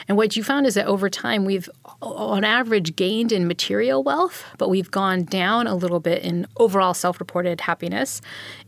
And 0.10 0.18
what 0.18 0.36
you 0.36 0.44
found 0.44 0.68
is 0.68 0.74
that 0.74 0.88
over 0.88 1.10
time 1.10 1.46
we've 1.46 1.70
on 2.02 2.44
average 2.44 2.98
gained 2.98 3.32
in 3.32 3.48
material 3.48 4.04
wealth, 4.04 4.44
but 4.58 4.73
we've 4.74 4.90
gone 4.90 5.24
down 5.24 5.68
a 5.68 5.76
little 5.76 6.00
bit 6.00 6.24
in 6.24 6.48
overall 6.58 6.96
self 6.96 7.20
reported 7.20 7.62
happiness, 7.62 8.22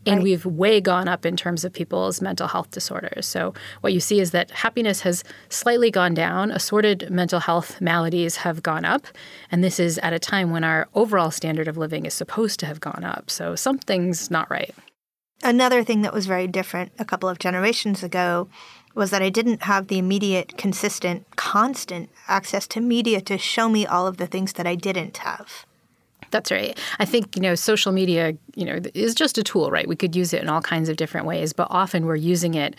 and 0.06 0.18
right. 0.18 0.22
we've 0.22 0.46
way 0.46 0.80
gone 0.80 1.08
up 1.08 1.26
in 1.26 1.36
terms 1.36 1.64
of 1.64 1.72
people's 1.72 2.22
mental 2.22 2.46
health 2.46 2.70
disorders. 2.70 3.26
So, 3.26 3.54
what 3.80 3.92
you 3.92 3.98
see 3.98 4.20
is 4.20 4.30
that 4.30 4.52
happiness 4.52 5.00
has 5.00 5.24
slightly 5.48 5.90
gone 5.90 6.14
down, 6.14 6.52
assorted 6.52 7.10
mental 7.10 7.40
health 7.40 7.80
maladies 7.80 8.36
have 8.36 8.62
gone 8.62 8.84
up, 8.84 9.08
and 9.50 9.64
this 9.64 9.80
is 9.80 9.98
at 9.98 10.12
a 10.12 10.20
time 10.20 10.52
when 10.52 10.62
our 10.62 10.86
overall 10.94 11.32
standard 11.32 11.66
of 11.66 11.76
living 11.76 12.06
is 12.06 12.14
supposed 12.14 12.60
to 12.60 12.66
have 12.66 12.78
gone 12.78 13.02
up. 13.02 13.28
So, 13.28 13.56
something's 13.56 14.30
not 14.30 14.48
right. 14.48 14.76
Another 15.42 15.82
thing 15.82 16.02
that 16.02 16.14
was 16.14 16.26
very 16.26 16.46
different 16.46 16.92
a 17.00 17.04
couple 17.04 17.28
of 17.28 17.40
generations 17.40 18.04
ago 18.04 18.48
was 18.94 19.10
that 19.10 19.22
I 19.22 19.28
didn't 19.28 19.64
have 19.64 19.88
the 19.88 19.98
immediate, 19.98 20.56
consistent, 20.56 21.26
constant 21.34 22.10
access 22.28 22.68
to 22.68 22.80
media 22.80 23.20
to 23.22 23.36
show 23.38 23.68
me 23.68 23.84
all 23.84 24.06
of 24.06 24.18
the 24.18 24.28
things 24.28 24.52
that 24.52 24.68
I 24.68 24.76
didn't 24.76 25.16
have. 25.18 25.66
That's 26.30 26.50
right. 26.50 26.78
I 26.98 27.04
think, 27.04 27.36
you 27.36 27.42
know, 27.42 27.54
social 27.54 27.92
media, 27.92 28.36
you 28.54 28.64
know, 28.64 28.80
is 28.94 29.14
just 29.14 29.38
a 29.38 29.42
tool, 29.42 29.70
right? 29.70 29.86
We 29.86 29.96
could 29.96 30.16
use 30.16 30.32
it 30.32 30.42
in 30.42 30.48
all 30.48 30.60
kinds 30.60 30.88
of 30.88 30.96
different 30.96 31.26
ways, 31.26 31.52
but 31.52 31.68
often 31.70 32.06
we're 32.06 32.16
using 32.16 32.54
it 32.54 32.74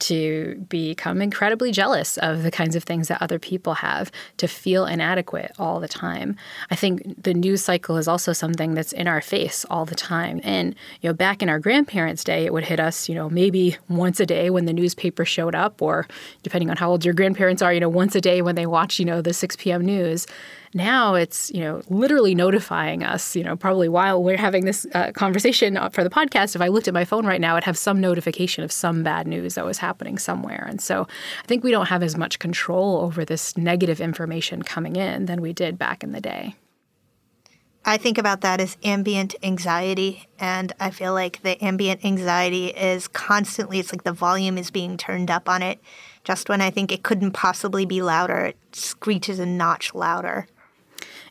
to 0.00 0.56
become 0.68 1.22
incredibly 1.22 1.70
jealous 1.70 2.16
of 2.18 2.42
the 2.42 2.50
kinds 2.50 2.74
of 2.74 2.84
things 2.84 3.08
that 3.08 3.22
other 3.22 3.38
people 3.38 3.74
have, 3.74 4.10
to 4.38 4.48
feel 4.48 4.86
inadequate 4.86 5.52
all 5.58 5.80
the 5.80 5.88
time. 5.88 6.36
I 6.70 6.76
think 6.76 7.22
the 7.22 7.34
news 7.34 7.62
cycle 7.62 7.96
is 7.96 8.08
also 8.08 8.32
something 8.32 8.74
that's 8.74 8.92
in 8.92 9.06
our 9.06 9.20
face 9.20 9.64
all 9.70 9.84
the 9.84 9.94
time. 9.94 10.40
And, 10.42 10.74
you 11.00 11.08
know, 11.08 11.14
back 11.14 11.42
in 11.42 11.48
our 11.48 11.58
grandparents' 11.58 12.24
day, 12.24 12.44
it 12.44 12.52
would 12.52 12.64
hit 12.64 12.80
us, 12.80 13.08
you 13.08 13.14
know, 13.14 13.30
maybe 13.30 13.76
once 13.88 14.20
a 14.20 14.26
day 14.26 14.50
when 14.50 14.64
the 14.64 14.72
newspaper 14.72 15.24
showed 15.24 15.54
up, 15.54 15.80
or 15.80 16.06
depending 16.42 16.70
on 16.70 16.76
how 16.76 16.90
old 16.90 17.04
your 17.04 17.14
grandparents 17.14 17.62
are, 17.62 17.72
you 17.72 17.80
know, 17.80 17.88
once 17.88 18.14
a 18.14 18.20
day 18.20 18.42
when 18.42 18.54
they 18.54 18.66
watch, 18.66 18.98
you 18.98 19.04
know, 19.04 19.22
the 19.22 19.32
6 19.32 19.56
p.m. 19.56 19.84
news. 19.84 20.26
Now 20.74 21.14
it's, 21.14 21.50
you 21.50 21.60
know, 21.60 21.82
literally 21.88 22.34
notifying 22.34 23.02
us, 23.02 23.36
you 23.36 23.44
know, 23.44 23.56
probably 23.56 23.90
while 23.90 24.22
we're 24.22 24.38
having 24.38 24.64
this 24.64 24.86
uh, 24.94 25.12
conversation 25.12 25.78
for 25.90 26.02
the 26.02 26.08
podcast, 26.08 26.54
if 26.54 26.62
I 26.62 26.68
looked 26.68 26.88
at 26.88 26.94
my 26.94 27.04
phone 27.04 27.26
right 27.26 27.40
now, 27.40 27.56
I'd 27.56 27.64
have 27.64 27.76
some 27.76 28.00
notification 28.00 28.64
of 28.64 28.72
some 28.72 29.02
bad 29.02 29.26
news 29.26 29.54
that 29.56 29.66
was 29.66 29.78
happening 29.78 30.18
somewhere. 30.18 30.66
And 30.66 30.80
so 30.80 31.06
I 31.42 31.46
think 31.46 31.62
we 31.62 31.70
don't 31.70 31.88
have 31.88 32.02
as 32.02 32.16
much 32.16 32.38
control 32.38 33.00
over 33.00 33.22
this 33.22 33.54
negative 33.56 34.00
information 34.00 34.62
coming 34.62 34.96
in 34.96 35.26
than 35.26 35.42
we 35.42 35.52
did 35.52 35.76
back 35.76 36.02
in 36.02 36.12
the 36.12 36.22
day. 36.22 36.56
I 37.84 37.96
think 37.96 38.16
about 38.16 38.42
that 38.42 38.60
as 38.60 38.76
ambient 38.84 39.34
anxiety. 39.42 40.26
And 40.38 40.72
I 40.78 40.90
feel 40.90 41.12
like 41.12 41.42
the 41.42 41.62
ambient 41.62 42.04
anxiety 42.04 42.68
is 42.68 43.08
constantly, 43.08 43.78
it's 43.78 43.92
like 43.92 44.04
the 44.04 44.12
volume 44.12 44.56
is 44.56 44.70
being 44.70 44.96
turned 44.96 45.30
up 45.30 45.48
on 45.48 45.62
it. 45.62 45.80
Just 46.24 46.48
when 46.48 46.60
I 46.60 46.70
think 46.70 46.92
it 46.92 47.02
couldn't 47.02 47.32
possibly 47.32 47.84
be 47.84 48.00
louder, 48.00 48.38
it 48.38 48.56
screeches 48.72 49.38
a 49.38 49.46
notch 49.46 49.94
louder. 49.94 50.46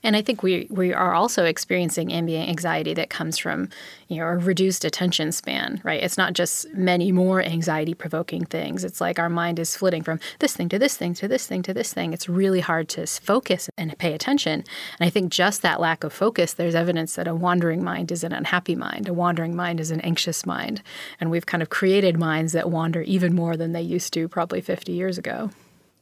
And 0.04 0.16
I 0.16 0.22
think 0.22 0.42
we 0.42 0.68
we 0.70 0.94
are 0.94 1.14
also 1.14 1.46
experiencing 1.46 2.12
ambient 2.12 2.50
anxiety 2.50 2.94
that 2.96 3.10
comes 3.10 3.38
from, 3.38 3.70
you 4.08 4.18
know, 4.18 4.26
a 4.26 4.38
reduced 4.38 4.84
attention 4.84 5.32
span, 5.32 5.82
right? 5.84 6.02
It's 6.02 6.18
not 6.18 6.34
just 6.34 6.72
many 6.74 7.12
more 7.12 7.42
anxiety 7.42 7.94
provoking 7.94 8.46
things. 8.46 8.84
It's 8.84 9.00
like 9.00 9.20
our 9.20 9.30
mind 9.30 9.60
is 9.60 9.76
flitting 9.76 10.04
from 10.04 10.20
this 10.40 10.56
thing 10.56 10.70
to 10.70 10.80
this 10.80 10.98
thing 10.98 11.14
to 11.16 11.28
this 11.28 11.46
thing 11.46 11.62
to 11.64 11.74
this 11.74 11.94
thing. 11.94 12.14
It's 12.14 12.28
really 12.28 12.62
hard 12.62 12.90
to 12.90 13.06
focus 13.06 13.70
and 13.78 13.98
pay 13.98 14.14
attention. 14.14 14.64
And 15.00 15.08
I 15.08 15.10
think 15.10 15.32
just 15.32 15.62
that 15.62 15.80
lack 15.80 16.04
of 16.04 16.14
focus, 16.14 16.54
there's 16.54 16.76
evidence 16.76 17.16
that 17.16 17.28
a 17.28 17.36
wandering 17.36 17.84
mind 17.84 18.12
is 18.12 18.24
an 18.24 18.34
unhappy 18.34 18.76
mind. 18.76 19.08
A 19.08 19.14
wandering 19.14 19.56
mind 19.56 19.80
is 19.80 19.92
an 19.92 20.02
anxious 20.02 20.46
mind. 20.46 20.82
And 21.20 21.30
we've 21.30 21.46
kind 21.46 21.62
of 21.62 21.70
created 21.70 22.18
minds 22.18 22.54
that 22.54 22.70
wander 22.70 23.02
even 23.02 23.36
more 23.36 23.56
than 23.56 23.72
they 23.72 23.82
used 23.82 24.14
to 24.14 24.28
probably 24.28 24.62
50 24.62 24.92
years 24.92 25.18
ago. 25.18 25.52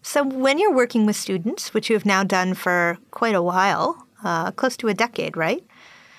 So, 0.01 0.23
when 0.23 0.57
you're 0.59 0.73
working 0.73 1.05
with 1.05 1.15
students, 1.15 1.73
which 1.73 1.89
you 1.89 1.95
have 1.95 2.05
now 2.05 2.23
done 2.23 2.53
for 2.53 2.97
quite 3.11 3.35
a 3.35 3.41
while, 3.41 4.07
uh, 4.23 4.51
close 4.51 4.77
to 4.77 4.87
a 4.87 4.93
decade, 4.93 5.35
right? 5.35 5.63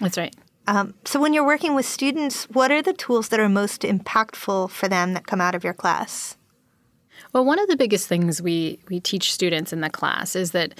That's 0.00 0.18
right. 0.18 0.34
Um, 0.66 0.94
so, 1.04 1.20
when 1.20 1.32
you're 1.32 1.46
working 1.46 1.74
with 1.74 1.86
students, 1.86 2.44
what 2.50 2.70
are 2.70 2.82
the 2.82 2.92
tools 2.92 3.28
that 3.28 3.40
are 3.40 3.48
most 3.48 3.82
impactful 3.82 4.70
for 4.70 4.88
them 4.88 5.14
that 5.14 5.26
come 5.26 5.40
out 5.40 5.54
of 5.54 5.64
your 5.64 5.74
class? 5.74 6.36
Well, 7.32 7.44
one 7.44 7.58
of 7.58 7.68
the 7.68 7.76
biggest 7.76 8.08
things 8.08 8.42
we, 8.42 8.80
we 8.88 8.98
teach 8.98 9.32
students 9.32 9.72
in 9.72 9.80
the 9.80 9.90
class 9.90 10.34
is 10.34 10.50
that 10.50 10.78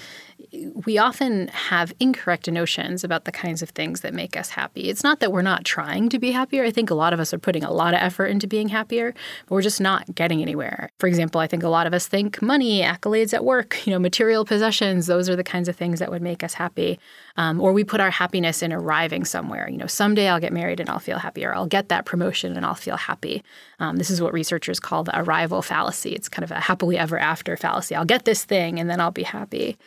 we 0.85 0.97
often 0.97 1.47
have 1.49 1.93
incorrect 1.99 2.49
notions 2.49 3.03
about 3.03 3.25
the 3.25 3.31
kinds 3.31 3.61
of 3.61 3.69
things 3.69 4.01
that 4.01 4.13
make 4.13 4.37
us 4.37 4.49
happy. 4.49 4.89
It's 4.89 5.03
not 5.03 5.19
that 5.19 5.31
we're 5.31 5.41
not 5.41 5.65
trying 5.65 6.09
to 6.09 6.19
be 6.19 6.31
happier. 6.31 6.63
I 6.63 6.71
think 6.71 6.89
a 6.89 6.95
lot 6.95 7.13
of 7.13 7.19
us 7.19 7.33
are 7.33 7.39
putting 7.39 7.63
a 7.63 7.71
lot 7.71 7.93
of 7.93 7.99
effort 7.99 8.27
into 8.27 8.47
being 8.47 8.69
happier, 8.69 9.13
but 9.45 9.55
we're 9.55 9.61
just 9.61 9.81
not 9.81 10.13
getting 10.15 10.41
anywhere. 10.41 10.91
For 10.99 11.07
example, 11.07 11.41
I 11.41 11.47
think 11.47 11.63
a 11.63 11.69
lot 11.69 11.87
of 11.87 11.93
us 11.93 12.07
think 12.07 12.41
money, 12.41 12.81
accolades 12.81 13.33
at 13.33 13.45
work, 13.45 13.85
you 13.85 13.91
know, 13.91 13.99
material 13.99 14.45
possessions, 14.45 15.07
those 15.07 15.29
are 15.29 15.35
the 15.35 15.43
kinds 15.43 15.67
of 15.67 15.75
things 15.75 15.99
that 15.99 16.11
would 16.11 16.21
make 16.21 16.43
us 16.43 16.53
happy. 16.53 16.99
Um, 17.37 17.61
or 17.61 17.71
we 17.73 17.83
put 17.83 18.01
our 18.01 18.11
happiness 18.11 18.61
in 18.61 18.73
arriving 18.73 19.25
somewhere. 19.25 19.69
You 19.69 19.77
know, 19.77 19.87
someday 19.87 20.27
I'll 20.27 20.39
get 20.39 20.53
married 20.53 20.79
and 20.79 20.89
I'll 20.89 20.99
feel 20.99 21.19
happier. 21.19 21.53
I'll 21.53 21.67
get 21.67 21.89
that 21.89 22.05
promotion 22.05 22.57
and 22.57 22.65
I'll 22.65 22.75
feel 22.75 22.97
happy. 22.97 23.43
Um, 23.79 23.97
this 23.97 24.09
is 24.09 24.21
what 24.21 24.33
researchers 24.33 24.79
call 24.79 25.03
the 25.03 25.17
arrival 25.17 25.61
fallacy. 25.61 26.13
It's 26.13 26.29
kind 26.29 26.43
of 26.43 26.51
a 26.51 26.59
happily 26.59 26.97
ever 26.97 27.17
after 27.17 27.55
fallacy. 27.55 27.95
I'll 27.95 28.05
get 28.05 28.25
this 28.25 28.43
thing 28.43 28.79
and 28.79 28.89
then 28.89 28.99
I'll 28.99 29.11
be 29.11 29.23
happy. 29.23 29.77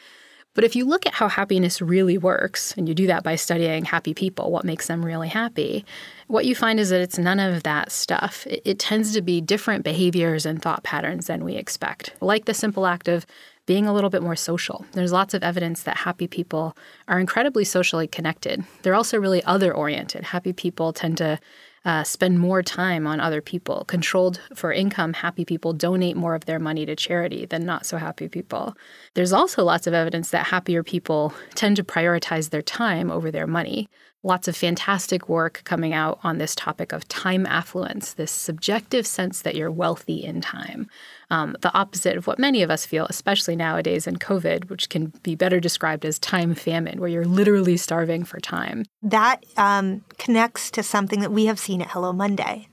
But 0.54 0.64
if 0.64 0.76
you 0.76 0.84
look 0.84 1.04
at 1.06 1.14
how 1.14 1.28
happiness 1.28 1.82
really 1.82 2.16
works, 2.16 2.74
and 2.76 2.88
you 2.88 2.94
do 2.94 3.08
that 3.08 3.24
by 3.24 3.36
studying 3.36 3.84
happy 3.84 4.14
people, 4.14 4.50
what 4.50 4.64
makes 4.64 4.86
them 4.86 5.04
really 5.04 5.28
happy, 5.28 5.84
what 6.28 6.46
you 6.46 6.54
find 6.54 6.78
is 6.80 6.90
that 6.90 7.00
it's 7.00 7.18
none 7.18 7.40
of 7.40 7.64
that 7.64 7.90
stuff. 7.90 8.46
It, 8.46 8.62
it, 8.64 8.78
tends 8.78 9.12
to 9.14 9.22
be 9.22 9.40
different 9.40 9.84
behaviors 9.84 10.46
and 10.46 10.62
thought 10.62 10.84
patterns 10.84 11.26
than 11.26 11.44
we 11.44 11.54
expect, 11.56 12.14
like 12.20 12.44
the 12.44 12.54
simple 12.54 12.86
act 12.86 13.08
of 13.08 13.26
being 13.66 13.86
a 13.86 13.92
little 13.92 14.10
bit 14.10 14.22
more 14.22 14.36
social. 14.36 14.84
There's 14.92 15.12
lots 15.12 15.34
of 15.34 15.42
evidence 15.42 15.82
that 15.84 15.98
happy 15.98 16.28
people 16.28 16.76
are 17.08 17.18
incredibly 17.18 17.64
socially 17.64 18.06
connected. 18.06 18.62
They're 18.82 18.94
also 18.94 19.18
really 19.18 19.42
other 19.44 19.74
oriented. 19.74 20.24
Happy 20.24 20.52
people 20.52 20.92
tend 20.92 21.18
to 21.18 21.38
uh, 21.84 22.02
spend 22.02 22.38
more 22.38 22.62
time 22.62 23.06
on 23.06 23.20
other 23.20 23.40
people. 23.40 23.84
Controlled 23.86 24.40
for 24.54 24.72
income, 24.72 25.12
happy 25.12 25.44
people 25.44 25.72
donate 25.72 26.16
more 26.16 26.34
of 26.34 26.46
their 26.46 26.58
money 26.58 26.86
to 26.86 26.96
charity 26.96 27.44
than 27.44 27.64
not 27.64 27.84
so 27.86 27.96
happy 27.96 28.28
people. 28.28 28.74
There's 29.14 29.32
also 29.32 29.64
lots 29.64 29.86
of 29.86 29.94
evidence 29.94 30.30
that 30.30 30.46
happier 30.46 30.82
people 30.82 31.34
tend 31.54 31.76
to 31.76 31.84
prioritize 31.84 32.50
their 32.50 32.62
time 32.62 33.10
over 33.10 33.30
their 33.30 33.46
money. 33.46 33.88
Lots 34.26 34.48
of 34.48 34.56
fantastic 34.56 35.28
work 35.28 35.60
coming 35.64 35.92
out 35.92 36.18
on 36.22 36.38
this 36.38 36.54
topic 36.54 36.92
of 36.92 37.06
time 37.08 37.44
affluence, 37.44 38.14
this 38.14 38.30
subjective 38.30 39.06
sense 39.06 39.42
that 39.42 39.54
you're 39.54 39.70
wealthy 39.70 40.24
in 40.24 40.40
time. 40.40 40.88
Um, 41.30 41.58
the 41.60 41.72
opposite 41.74 42.16
of 42.16 42.26
what 42.26 42.38
many 42.38 42.62
of 42.62 42.70
us 42.70 42.86
feel, 42.86 43.04
especially 43.10 43.54
nowadays 43.54 44.06
in 44.06 44.16
COVID, 44.16 44.70
which 44.70 44.88
can 44.88 45.12
be 45.22 45.34
better 45.34 45.60
described 45.60 46.06
as 46.06 46.18
time 46.18 46.54
famine, 46.54 47.00
where 47.00 47.10
you're 47.10 47.26
literally 47.26 47.76
starving 47.76 48.24
for 48.24 48.40
time. 48.40 48.84
That 49.02 49.44
um, 49.58 50.02
connects 50.16 50.70
to 50.70 50.82
something 50.82 51.20
that 51.20 51.30
we 51.30 51.44
have 51.44 51.58
seen 51.58 51.82
at 51.82 51.90
Hello 51.90 52.10
Monday, 52.10 52.68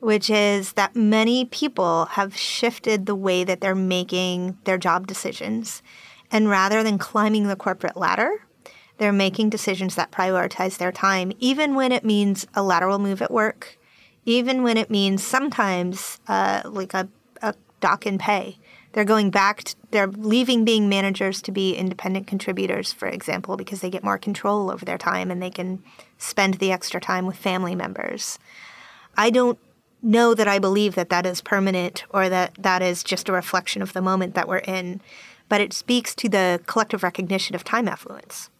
which 0.00 0.28
is 0.28 0.74
that 0.74 0.94
many 0.94 1.46
people 1.46 2.04
have 2.10 2.36
shifted 2.36 3.06
the 3.06 3.14
way 3.14 3.42
that 3.42 3.62
they're 3.62 3.74
making 3.74 4.58
their 4.64 4.76
job 4.76 5.06
decisions. 5.06 5.82
And 6.30 6.50
rather 6.50 6.82
than 6.82 6.98
climbing 6.98 7.48
the 7.48 7.56
corporate 7.56 7.96
ladder, 7.96 8.44
they're 8.98 9.12
making 9.12 9.50
decisions 9.50 9.94
that 9.94 10.12
prioritize 10.12 10.78
their 10.78 10.92
time, 10.92 11.32
even 11.38 11.74
when 11.74 11.92
it 11.92 12.04
means 12.04 12.46
a 12.54 12.62
lateral 12.62 12.98
move 12.98 13.20
at 13.20 13.30
work, 13.30 13.78
even 14.24 14.62
when 14.62 14.76
it 14.76 14.90
means 14.90 15.22
sometimes 15.22 16.20
uh, 16.28 16.62
like 16.64 16.94
a, 16.94 17.08
a 17.42 17.54
dock 17.80 18.06
in 18.06 18.18
pay. 18.18 18.58
They're 18.92 19.04
going 19.04 19.30
back, 19.30 19.64
to, 19.64 19.76
they're 19.90 20.06
leaving 20.06 20.64
being 20.64 20.88
managers 20.88 21.42
to 21.42 21.52
be 21.52 21.74
independent 21.74 22.28
contributors, 22.28 22.92
for 22.92 23.08
example, 23.08 23.56
because 23.56 23.80
they 23.80 23.90
get 23.90 24.04
more 24.04 24.18
control 24.18 24.70
over 24.70 24.84
their 24.84 24.98
time 24.98 25.32
and 25.32 25.42
they 25.42 25.50
can 25.50 25.82
spend 26.16 26.54
the 26.54 26.70
extra 26.70 27.00
time 27.00 27.26
with 27.26 27.36
family 27.36 27.74
members. 27.74 28.38
I 29.16 29.30
don't 29.30 29.58
know 30.00 30.34
that 30.34 30.46
I 30.46 30.60
believe 30.60 30.94
that 30.94 31.08
that 31.08 31.26
is 31.26 31.40
permanent 31.40 32.04
or 32.10 32.28
that 32.28 32.54
that 32.58 32.82
is 32.82 33.02
just 33.02 33.28
a 33.28 33.32
reflection 33.32 33.82
of 33.82 33.94
the 33.94 34.02
moment 34.02 34.34
that 34.34 34.46
we're 34.46 34.58
in, 34.58 35.00
but 35.48 35.60
it 35.60 35.72
speaks 35.72 36.14
to 36.14 36.28
the 36.28 36.60
collective 36.66 37.02
recognition 37.02 37.56
of 37.56 37.64
time 37.64 37.88
affluence. 37.88 38.50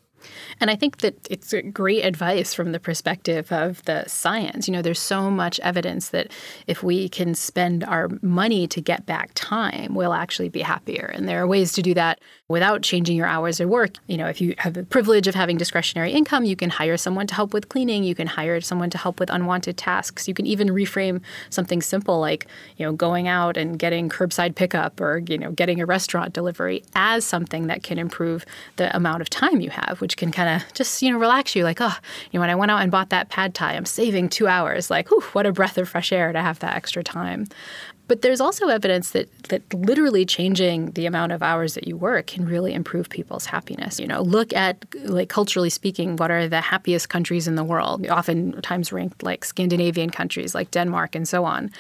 And 0.61 0.71
I 0.71 0.77
think 0.77 0.99
that 0.99 1.15
it's 1.31 1.55
great 1.73 2.05
advice 2.05 2.55
from 2.55 2.73
the 2.73 2.81
perspective 2.81 3.51
of 3.53 3.83
the 3.85 4.05
science. 4.07 4.69
You 4.69 4.73
know, 4.73 4.83
there's 4.83 5.01
so 5.01 5.31
much 5.31 5.61
evidence 5.61 6.11
that 6.11 6.31
if 6.67 6.83
we 6.83 7.09
can 7.09 7.35
spend 7.35 7.85
our 7.85 8.09
money 8.23 8.67
to 8.69 8.81
get 8.81 9.07
back 9.07 9.31
time, 9.35 9.95
we'll 9.95 10.15
actually 10.15 10.49
be 10.49 10.63
happier. 10.63 11.11
And 11.15 11.29
there 11.29 11.43
are 11.43 11.47
ways 11.47 11.73
to 11.73 11.83
do 11.83 11.95
that 11.95 12.21
without 12.49 12.83
changing 12.83 13.17
your 13.17 13.27
hours 13.27 13.59
of 13.61 13.69
work. 13.69 13.95
You 14.07 14.17
know, 14.17 14.27
if 14.27 14.41
you 14.41 14.55
have 14.59 14.75
the 14.75 14.85
privilege 14.85 15.27
of 15.27 15.35
having 15.35 15.57
discretionary 15.57 16.13
income, 16.13 16.45
you 16.45 16.57
can 16.57 16.71
hire 16.71 16.97
someone 16.97 17.27
to 17.29 17.35
help 17.35 17.55
with 17.55 17.69
cleaning, 17.69 18.05
you 18.05 18.15
can 18.15 18.27
hire 18.27 18.61
someone 18.61 18.91
to 18.91 18.99
help 18.99 19.19
with 19.19 19.31
unwanted 19.31 19.77
tasks. 19.77 20.29
You 20.29 20.35
can 20.35 20.47
even 20.47 20.69
reframe 20.69 21.23
something 21.51 21.81
simple 21.81 22.21
like, 22.21 22.47
you 22.77 22.85
know, 22.85 22.93
going 22.93 23.29
out 23.29 23.57
and 23.57 23.79
getting 23.79 24.09
curbside 24.09 24.55
pickup 24.55 25.01
or, 25.01 25.23
you 25.27 25.39
know, 25.39 25.53
getting 25.53 25.81
a 25.81 25.87
restaurant 25.87 26.33
delivery 26.33 26.83
as 26.95 27.25
something 27.25 27.67
that 27.69 27.83
can 27.83 27.99
improve 27.99 28.45
the 28.77 28.95
amount 28.95 29.23
of 29.23 29.31
time 29.31 29.61
you 29.61 29.71
have, 29.71 30.01
which 30.01 30.14
can 30.17 30.31
kind 30.31 30.57
of 30.57 30.73
just, 30.75 31.03
you 31.03 31.11
know, 31.11 31.19
relax 31.19 31.55
you 31.55 31.65
like, 31.65 31.81
oh, 31.81 31.97
you 32.31 32.39
know, 32.39 32.41
when 32.41 32.51
I 32.51 32.55
went 32.55 32.71
out 32.71 32.83
and 32.83 32.91
bought 32.91 33.11
that 33.11 33.29
pad 33.29 33.55
thai, 33.55 33.75
I'm 33.75 33.85
saving 33.85 34.29
two 34.29 34.47
hours. 34.47 34.91
Like, 34.91 35.09
whew, 35.09 35.23
what 35.33 35.47
a 35.47 35.53
breath 35.53 35.79
of 35.79 35.89
fresh 35.89 36.13
air 36.13 36.33
to 36.33 36.41
have 36.41 36.59
that 36.61 36.77
extra 36.77 37.03
time. 37.03 37.47
But 38.07 38.21
there's 38.21 38.41
also 38.41 38.69
evidence 38.69 39.11
that 39.13 39.33
that 39.45 39.63
literally 39.73 40.27
changing 40.27 40.91
the 40.91 41.07
amount 41.07 41.33
of 41.33 41.43
hours 41.43 41.75
that 41.75 41.89
you 41.89 41.97
work 41.97 42.27
can 42.27 42.45
really 42.45 42.75
improve 42.75 43.09
people's 43.09 43.47
happiness. 43.47 43.99
You 43.99 44.07
know, 44.07 44.21
look 44.21 44.53
at 44.53 44.85
like 45.05 45.31
culturally 45.31 45.71
speaking, 45.71 46.17
what 46.17 46.31
are 46.31 46.47
the 46.47 46.61
happiest 46.61 47.09
countries 47.09 47.49
in 47.49 47.55
the 47.55 47.65
world? 47.65 48.07
Oftentimes 48.07 48.93
ranked 48.93 49.23
like 49.23 49.45
Scandinavian 49.45 50.11
countries 50.11 50.55
like 50.55 50.71
Denmark 50.71 51.15
and 51.15 51.27
so 51.27 51.47
on. 51.47 51.71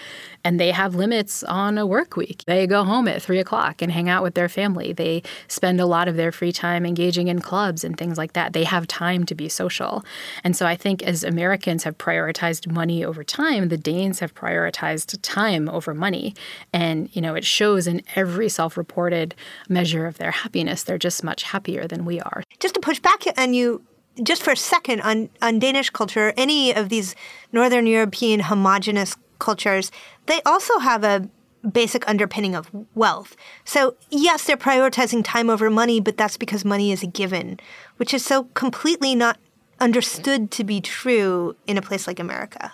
And 0.44 0.60
they 0.60 0.70
have 0.70 0.94
limits 0.94 1.42
on 1.44 1.78
a 1.78 1.86
work 1.86 2.16
week. 2.16 2.44
They 2.46 2.66
go 2.66 2.84
home 2.84 3.08
at 3.08 3.22
three 3.22 3.38
o'clock 3.38 3.80
and 3.80 3.90
hang 3.90 4.08
out 4.08 4.22
with 4.22 4.34
their 4.34 4.48
family. 4.48 4.92
They 4.92 5.22
spend 5.48 5.80
a 5.80 5.86
lot 5.86 6.06
of 6.06 6.16
their 6.16 6.30
free 6.30 6.52
time 6.52 6.84
engaging 6.84 7.28
in 7.28 7.40
clubs 7.40 7.82
and 7.82 7.96
things 7.96 8.18
like 8.18 8.34
that. 8.34 8.52
They 8.52 8.64
have 8.64 8.86
time 8.86 9.24
to 9.26 9.34
be 9.34 9.48
social. 9.48 10.04
And 10.44 10.54
so 10.54 10.66
I 10.66 10.76
think 10.76 11.02
as 11.02 11.24
Americans 11.24 11.84
have 11.84 11.96
prioritized 11.96 12.70
money 12.70 13.04
over 13.04 13.24
time, 13.24 13.68
the 13.68 13.78
Danes 13.78 14.20
have 14.20 14.34
prioritized 14.34 15.18
time 15.22 15.68
over 15.68 15.94
money. 15.94 16.34
And, 16.72 17.08
you 17.16 17.22
know, 17.22 17.34
it 17.34 17.44
shows 17.44 17.86
in 17.86 18.02
every 18.14 18.48
self 18.48 18.76
reported 18.76 19.34
measure 19.68 20.06
of 20.06 20.18
their 20.18 20.30
happiness. 20.30 20.82
They're 20.82 20.98
just 20.98 21.24
much 21.24 21.44
happier 21.44 21.86
than 21.86 22.04
we 22.04 22.20
are. 22.20 22.42
Just 22.60 22.74
to 22.74 22.80
push 22.80 23.00
back 23.00 23.22
on 23.38 23.54
you, 23.54 23.82
just 24.22 24.42
for 24.42 24.52
a 24.52 24.56
second 24.56 25.00
on, 25.00 25.28
on 25.42 25.58
Danish 25.58 25.90
culture, 25.90 26.32
any 26.36 26.74
of 26.74 26.88
these 26.88 27.16
Northern 27.52 27.86
European 27.86 28.40
homogenous 28.40 29.16
cultures, 29.44 29.90
they 30.26 30.40
also 30.42 30.78
have 30.78 31.04
a 31.04 31.28
basic 31.70 32.06
underpinning 32.08 32.54
of 32.54 32.70
wealth. 32.94 33.36
So, 33.64 33.96
yes, 34.10 34.44
they're 34.44 34.56
prioritizing 34.56 35.22
time 35.24 35.48
over 35.48 35.70
money, 35.70 36.00
but 36.00 36.16
that's 36.16 36.36
because 36.36 36.64
money 36.64 36.92
is 36.92 37.02
a 37.02 37.06
given, 37.06 37.58
which 37.96 38.12
is 38.12 38.24
so 38.24 38.44
completely 38.54 39.14
not 39.14 39.38
understood 39.80 40.50
to 40.52 40.64
be 40.64 40.80
true 40.80 41.56
in 41.66 41.78
a 41.78 41.82
place 41.82 42.06
like 42.06 42.20
America. 42.20 42.72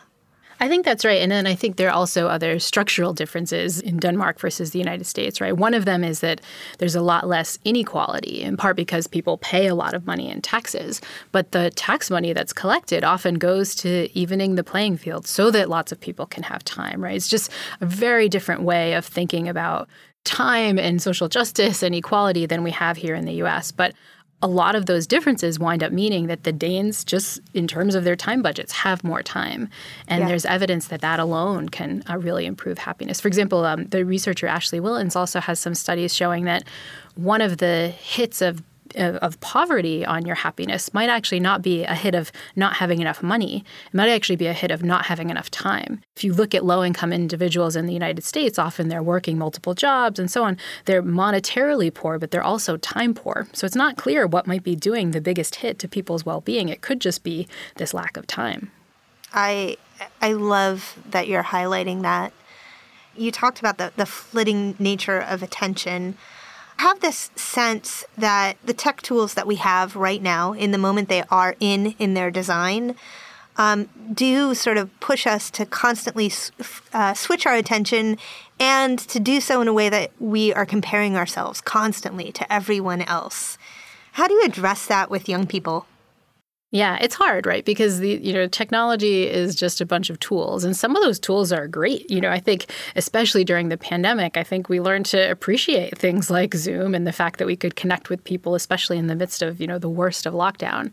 I 0.63 0.69
think 0.69 0.85
that's 0.85 1.07
right. 1.07 1.23
And 1.23 1.33
then 1.33 1.47
I 1.47 1.55
think 1.55 1.77
there 1.77 1.89
are 1.89 1.95
also 1.95 2.29
other 2.29 2.59
structural 2.59 3.15
differences 3.15 3.81
in 3.81 3.97
Denmark 3.97 4.39
versus 4.39 4.71
the 4.71 4.79
United 4.79 5.07
States, 5.07 5.41
right? 5.41 5.57
One 5.57 5.73
of 5.73 5.87
them 5.87 6.05
is 6.05 6.21
that 6.21 6.43
there's 6.79 6.95
a 6.95 7.01
lot 7.01 7.27
less 7.27 7.59
inequality, 7.65 8.43
in 8.43 8.59
part 8.59 8.77
because 8.77 9.07
people 9.07 9.39
pay 9.39 9.69
a 9.69 9.75
lot 9.75 9.95
of 9.95 10.07
money 10.07 10.31
in 10.31 10.43
taxes. 10.43 11.01
But 11.33 11.53
the 11.53 11.71
tax 11.71 12.11
money 12.11 12.35
that's 12.35 12.53
collected 12.53 13.05
often 13.05 13.37
goes 13.37 13.75
to 13.77 14.09
evening 14.13 14.57
the 14.57 14.65
playing 14.65 14.99
field 14.99 15.27
so 15.27 15.51
that 15.51 15.71
lots 15.71 15.93
of 15.93 16.01
people 16.01 16.27
can 16.27 16.43
have 16.43 16.63
time, 16.63 17.03
right? 17.03 17.17
It's 17.17 17.29
just 17.29 17.51
a 17.81 17.87
very 17.87 18.29
different 18.29 18.63
way 18.63 18.93
of 18.93 19.07
thinking 19.07 19.49
about 19.49 19.89
time 20.25 20.79
and 20.79 21.01
social 21.01 21.29
justice 21.29 21.83
and 21.83 21.95
equality 21.95 22.45
than 22.45 22.63
we 22.63 22.71
have 22.71 22.99
here 22.99 23.15
in 23.15 23.25
the 23.25 23.43
US. 23.45 23.73
But 23.73 23.95
a 24.43 24.49
lot 24.49 24.75
of 24.75 24.87
those 24.87 25.07
differences 25.07 25.59
wind 25.59 25.83
up 25.83 25.93
meaning 25.93 26.27
that 26.29 26.45
the 26.45 26.53
Danes, 26.53 27.05
just 27.05 27.41
in 27.53 27.67
terms 27.67 27.95
of 27.95 28.05
their 28.05 28.17
time 28.17 28.41
budgets, 28.41 28.73
have 28.73 29.05
more 29.05 29.23
time. 29.23 29.69
And 30.09 30.23
yeah. 30.23 30.29
there's 30.29 30.47
evidence 30.47 30.89
that 30.89 31.03
that 31.03 31.21
alone 31.21 31.69
can 31.69 32.03
uh, 32.09 32.17
really 32.17 32.47
improve 32.47 32.79
happiness. 32.79 33.21
For 33.21 33.29
example, 33.29 33.67
um, 33.67 33.85
the 33.85 34.05
researcher 34.05 34.47
Ashley 34.47 34.81
Whillans 34.81 35.15
also 35.15 35.41
has 35.41 35.59
some 35.59 35.75
studies 35.75 36.15
showing 36.15 36.45
that 36.45 36.65
one 37.17 37.43
of 37.43 37.59
the 37.59 37.89
hits 37.89 38.41
of, 38.41 38.63
of, 38.97 39.39
poverty 39.41 40.05
on 40.05 40.27
your 40.27 40.35
happiness 40.35 40.93
might 40.93 41.09
actually 41.09 41.41
not 41.41 41.63
be 41.63 41.85
a 41.85 41.95
hit 41.95 42.15
of 42.15 42.31
not 42.57 42.75
having 42.75 43.01
enough 43.01 43.23
money. 43.23 43.65
It 43.87 43.95
might 43.95 44.11
actually 44.11 44.37
be 44.37 44.47
a 44.47 44.53
hit 44.53 44.71
of 44.71 44.83
not 44.83 45.07
having 45.07 45.31
enough 45.31 45.51
time. 45.51 46.03
If 46.17 46.25
you 46.25 46.33
look 46.33 46.55
at 46.55 46.65
low 46.65 46.85
income 46.85 47.13
individuals 47.13 47.77
in 47.77 47.87
the 47.87 47.93
United 47.93 48.25
States, 48.25 48.59
often 48.59 48.89
they're 48.89 49.03
working 49.03 49.39
multiple 49.39 49.75
jobs 49.75 50.19
and 50.19 50.31
so 50.31 50.45
on. 50.45 50.59
They're 50.85 51.03
monetarily 51.03 51.93
poor, 51.93 52.19
but 52.19 52.31
they're 52.31 52.43
also 52.43 52.77
time 52.77 53.15
poor. 53.15 53.49
So 53.53 53.67
it's 53.67 53.77
not 53.77 53.97
clear 53.97 54.27
what 54.27 54.47
might 54.47 54.63
be 54.63 54.77
doing 54.77 55.13
the 55.13 55.21
biggest 55.21 55.57
hit 55.57 55.79
to 55.81 55.89
people's 55.89 56.27
well 56.27 56.41
being. 56.41 56.69
It 56.69 56.81
could 56.81 57.01
just 57.01 57.23
be 57.23 57.49
this 57.77 57.95
lack 57.95 58.17
of 58.17 58.27
time. 58.27 58.71
I 59.33 59.77
I 60.21 60.33
love 60.33 60.99
that 61.11 61.29
you're 61.29 61.45
highlighting 61.45 62.03
that. 62.03 62.33
You 63.17 63.31
talked 63.31 63.59
about 63.59 63.79
the, 63.79 63.93
the 63.97 64.07
flitting 64.07 64.77
nature 64.79 65.21
of 65.21 65.43
attention 65.43 66.17
have 66.81 67.01
this 67.01 67.31
sense 67.37 68.05
that 68.17 68.57
the 68.65 68.73
tech 68.73 69.03
tools 69.03 69.35
that 69.35 69.47
we 69.47 69.57
have 69.57 69.97
right 69.97 70.23
now, 70.23 70.55
in 70.55 70.71
the 70.71 70.79
moment 70.79 71.09
they 71.09 71.23
are 71.31 71.55
in 71.61 71.95
in 71.99 72.15
their 72.15 72.31
design, 72.31 72.97
um, 73.57 73.89
do 74.15 74.55
sort 74.55 74.79
of 74.79 74.89
push 75.01 75.27
us 75.27 75.51
to 75.51 75.67
constantly 75.67 76.33
uh, 76.95 77.13
switch 77.13 77.47
our 77.47 77.55
attention 77.55 78.17
and 78.59 78.99
to 78.99 79.21
do 79.21 79.41
so 79.41 79.61
in 79.61 79.69
a 79.69 79.73
way 79.73 79.91
that 79.91 80.11
we 80.19 80.55
are 80.55 80.65
comparing 80.65 81.17
ourselves 81.17 81.61
constantly 81.61 82.33
to 82.33 82.51
everyone 82.51 83.03
else. 83.03 83.59
How 84.13 84.27
do 84.27 84.35
you 84.35 84.45
address 84.45 84.87
that 84.87 85.11
with 85.11 85.29
young 85.29 85.47
people? 85.47 85.87
Yeah, 86.73 86.99
it's 87.01 87.17
hard, 87.17 87.47
right? 87.47 87.65
Because 87.65 87.99
the 87.99 88.21
you 88.23 88.33
know 88.33 88.47
technology 88.47 89.29
is 89.29 89.57
just 89.57 89.81
a 89.81 89.87
bunch 89.87 90.09
of 90.09 90.21
tools, 90.21 90.63
and 90.63 90.77
some 90.77 90.95
of 90.95 91.03
those 91.03 91.19
tools 91.19 91.51
are 91.51 91.67
great. 91.67 92.09
You 92.09 92.21
know, 92.21 92.31
I 92.31 92.39
think 92.39 92.67
especially 92.95 93.43
during 93.43 93.71
the 93.71 93.77
pandemic, 93.77 94.37
I 94.37 94.45
think 94.45 94.69
we 94.69 94.81
learned 94.81 95.07
to 95.07 95.31
appreciate 95.31 95.99
things 95.99 96.31
like 96.31 96.55
Zoom 96.55 96.95
and 96.95 97.09
the 97.09 97.13
fact 97.13 97.41
that 97.41 97.47
we 97.47 97.57
could 97.57 97.75
connect 97.75 98.09
with 98.09 98.23
people, 98.23 98.55
especially 98.55 98.99
in 98.99 99.09
the 99.09 99.17
midst 99.17 99.43
of 99.43 99.61
you 99.61 99.67
know 99.67 99.79
the 99.79 99.89
worst 99.89 100.27
of 100.27 100.35
lockdown. 100.35 100.93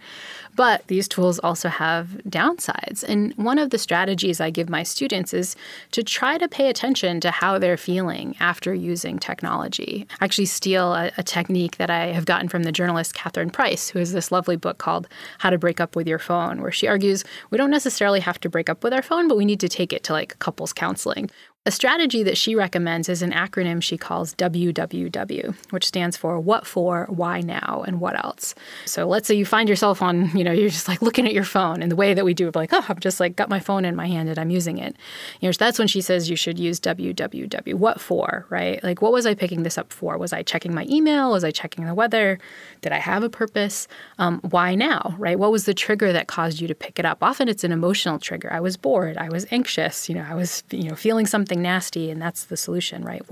But 0.58 0.86
these 0.88 1.08
tools 1.08 1.38
also 1.40 1.70
have 1.70 2.20
downsides. 2.28 3.04
And 3.04 3.32
one 3.36 3.60
of 3.60 3.70
the 3.70 3.78
strategies 3.78 4.42
I 4.42 4.50
give 4.50 4.70
my 4.70 4.82
students 4.82 5.32
is 5.32 5.56
to 5.92 6.02
try 6.04 6.40
to 6.40 6.48
pay 6.48 6.68
attention 6.70 7.22
to 7.22 7.30
how 7.30 7.60
they're 7.60 7.78
feeling 7.78 8.36
after 8.40 8.74
using 8.74 9.20
technology. 9.20 10.08
I 10.20 10.26
actually 10.26 10.48
steal 10.48 10.96
a, 10.96 11.12
a 11.16 11.22
technique 11.22 11.78
that 11.78 11.92
I 11.92 12.08
have 12.08 12.26
gotten 12.26 12.50
from 12.50 12.64
the 12.64 12.72
journalist 12.72 13.14
Catherine 13.14 13.52
Price, 13.52 13.90
who 13.90 14.00
has 14.00 14.14
this 14.14 14.32
lovely 14.32 14.56
book 14.56 14.80
called 14.80 15.08
How 15.38 15.52
to 15.52 15.60
Break 15.60 15.80
Up 15.80 15.96
with 15.96 16.08
Your 16.08 16.20
Phone, 16.20 16.60
where 16.62 16.72
she 16.72 16.88
argues 16.88 17.24
we 17.52 17.60
don't 17.60 17.70
necessarily 17.70 18.20
have 18.20 18.40
to 18.42 18.50
break 18.50 18.68
up 18.68 18.84
with 18.84 18.94
our 18.94 19.04
phone, 19.04 19.28
but 19.28 19.38
we 19.38 19.46
need 19.46 19.60
to 19.60 19.70
take 19.70 19.94
it 19.94 20.04
to 20.06 20.14
like 20.14 20.40
couples 20.40 20.74
counseling. 20.74 21.30
A 21.68 21.72
strategy 21.72 22.24
that 22.24 22.38
she 22.38 22.56
recommends 22.56 23.10
is 23.10 23.22
an 23.22 23.34
acronym 23.34 23.84
she 23.84 23.98
calls 23.98 24.34
WWW, 24.36 25.54
which 25.72 25.86
stands 25.86 26.16
for 26.16 26.40
what 26.40 26.66
for, 26.66 27.08
why 27.10 27.42
now, 27.42 27.84
and 27.86 28.00
what 28.00 28.18
else. 28.24 28.56
So 28.86 29.06
let's 29.06 29.28
say 29.28 29.36
you 29.36 29.46
find 29.46 29.68
yourself 29.68 30.02
on, 30.02 30.30
you 30.38 30.46
know, 30.46 30.54
you're 30.54 30.70
just 30.70 30.88
like 30.88 31.02
looking 31.02 31.26
at 31.28 31.34
your 31.34 31.44
phone 31.44 31.82
in 31.82 31.90
the 31.90 31.98
way 31.98 32.14
that 32.14 32.24
we 32.24 32.34
do, 32.34 32.50
like, 32.56 32.72
oh, 32.72 32.86
I've 32.88 33.02
just 33.02 33.20
like 33.20 33.36
got 33.36 33.50
my 33.50 33.60
phone 33.60 33.84
in 33.84 33.98
my 33.98 34.08
hand 34.08 34.30
and 34.30 34.40
I'm 34.40 34.50
using 34.50 34.78
it. 34.78 34.96
You 35.42 35.50
know, 35.50 35.52
that's 35.52 35.78
when 35.78 35.90
she 35.90 36.00
says 36.00 36.30
you 36.30 36.38
should 36.38 36.58
use 36.58 36.80
WWW. 36.80 37.74
What 37.74 38.00
for, 38.00 38.46
right? 38.48 38.82
Like, 38.82 39.02
what 39.02 39.12
was 39.12 39.26
I 39.26 39.34
picking 39.34 39.64
this 39.64 39.78
up 39.78 39.92
for? 39.92 40.18
Was 40.18 40.32
I 40.32 40.44
checking 40.44 40.74
my 40.74 40.86
email? 40.90 41.32
Was 41.32 41.44
I 41.44 41.52
checking 41.52 41.86
the 41.86 41.94
weather? 41.94 42.40
Did 42.80 42.94
I 42.94 43.00
have 43.00 43.24
a 43.24 43.30
purpose? 43.30 43.90
Um, 44.20 44.40
why 44.52 44.74
now, 44.74 45.16
right? 45.18 45.38
What 45.38 45.52
was 45.52 45.66
the 45.66 45.74
trigger 45.74 46.14
that 46.14 46.28
caused 46.28 46.62
you 46.62 46.68
to 46.70 46.76
pick 46.76 46.98
it 46.98 47.04
up? 47.04 47.18
Often 47.22 47.50
it's 47.50 47.66
an 47.66 47.74
emotional 47.74 48.20
trigger. 48.20 48.54
I 48.54 48.62
was 48.62 48.78
bored. 48.78 49.18
I 49.18 49.28
was 49.28 49.46
anxious. 49.52 50.08
You 50.08 50.16
know, 50.16 50.26
I 50.30 50.34
was, 50.34 50.64
you 50.72 50.88
know, 50.88 50.96
feeling 50.96 51.26
something 51.26 51.57
something 51.58 51.64
nasty 51.64 52.12
and 52.12 52.22
that's 52.22 52.46
the 52.46 52.58
solution, 52.58 53.04
right? 53.04 53.24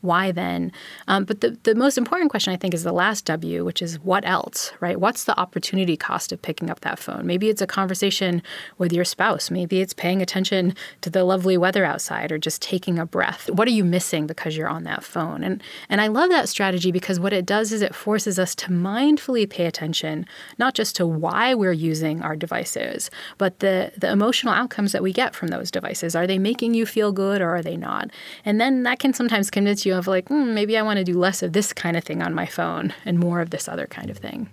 Why 0.00 0.32
then? 0.32 0.72
Um, 1.08 1.24
but 1.24 1.40
the, 1.40 1.56
the 1.64 1.74
most 1.74 1.98
important 1.98 2.30
question, 2.30 2.52
I 2.52 2.56
think, 2.56 2.74
is 2.74 2.84
the 2.84 2.92
last 2.92 3.24
W, 3.26 3.64
which 3.64 3.82
is 3.82 3.98
what 4.00 4.24
else, 4.24 4.72
right? 4.80 5.00
What's 5.00 5.24
the 5.24 5.38
opportunity 5.38 5.96
cost 5.96 6.32
of 6.32 6.42
picking 6.42 6.70
up 6.70 6.80
that 6.80 6.98
phone? 6.98 7.26
Maybe 7.26 7.48
it's 7.48 7.62
a 7.62 7.66
conversation 7.66 8.42
with 8.78 8.92
your 8.92 9.04
spouse. 9.04 9.50
Maybe 9.50 9.80
it's 9.80 9.94
paying 9.94 10.22
attention 10.22 10.74
to 11.00 11.10
the 11.10 11.24
lovely 11.24 11.56
weather 11.56 11.84
outside 11.84 12.32
or 12.32 12.38
just 12.38 12.62
taking 12.62 12.98
a 12.98 13.06
breath. 13.06 13.50
What 13.50 13.66
are 13.68 13.72
you 13.72 13.84
missing 13.84 14.26
because 14.26 14.56
you're 14.56 14.68
on 14.68 14.84
that 14.84 15.04
phone? 15.04 15.42
And, 15.42 15.62
and 15.88 16.00
I 16.00 16.08
love 16.08 16.30
that 16.30 16.48
strategy 16.48 16.92
because 16.92 17.18
what 17.18 17.32
it 17.32 17.46
does 17.46 17.72
is 17.72 17.82
it 17.82 17.94
forces 17.94 18.38
us 18.38 18.54
to 18.56 18.68
mindfully 18.70 19.48
pay 19.48 19.66
attention, 19.66 20.26
not 20.58 20.74
just 20.74 20.96
to 20.96 21.06
why 21.06 21.54
we're 21.54 21.72
using 21.72 22.22
our 22.22 22.36
devices, 22.36 23.10
but 23.38 23.60
the, 23.60 23.92
the 23.96 24.10
emotional 24.10 24.54
outcomes 24.54 24.92
that 24.92 25.02
we 25.02 25.12
get 25.12 25.34
from 25.34 25.48
those 25.48 25.70
devices. 25.70 26.14
Are 26.14 26.26
they 26.26 26.38
making 26.38 26.74
you 26.74 26.86
feel 26.86 27.12
good 27.12 27.40
or 27.40 27.50
are 27.50 27.62
they 27.62 27.69
they 27.70 27.76
not? 27.76 28.10
And 28.44 28.60
then 28.60 28.82
that 28.82 28.98
can 28.98 29.12
sometimes 29.12 29.50
convince 29.50 29.86
you 29.86 29.94
of 29.94 30.06
like, 30.06 30.28
mm, 30.28 30.52
maybe 30.52 30.76
I 30.76 30.82
want 30.82 30.98
to 30.98 31.04
do 31.04 31.18
less 31.18 31.42
of 31.42 31.52
this 31.52 31.72
kind 31.72 31.96
of 31.96 32.04
thing 32.04 32.22
on 32.22 32.34
my 32.34 32.46
phone 32.46 32.92
and 33.04 33.18
more 33.18 33.40
of 33.40 33.50
this 33.50 33.68
other 33.68 33.86
kind 33.86 34.10
of 34.10 34.18
thing. 34.18 34.48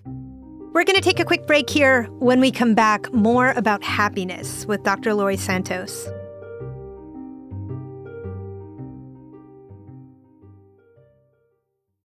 We're 0.73 0.83
going 0.83 0.95
to 0.95 1.01
take 1.01 1.19
a 1.19 1.25
quick 1.25 1.47
break 1.47 1.69
here. 1.69 2.03
When 2.19 2.39
we 2.39 2.51
come 2.51 2.75
back, 2.75 3.11
more 3.11 3.51
about 3.51 3.83
happiness 3.83 4.65
with 4.67 4.83
Dr. 4.83 5.13
Laurie 5.13 5.37
Santos. 5.37 6.07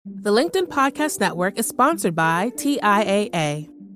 The 0.06 0.32
LinkedIn 0.32 0.68
Podcast 0.68 1.20
Network 1.20 1.60
is 1.60 1.68
sponsored 1.68 2.15
by 2.15 2.51
TIAA. 2.51 3.80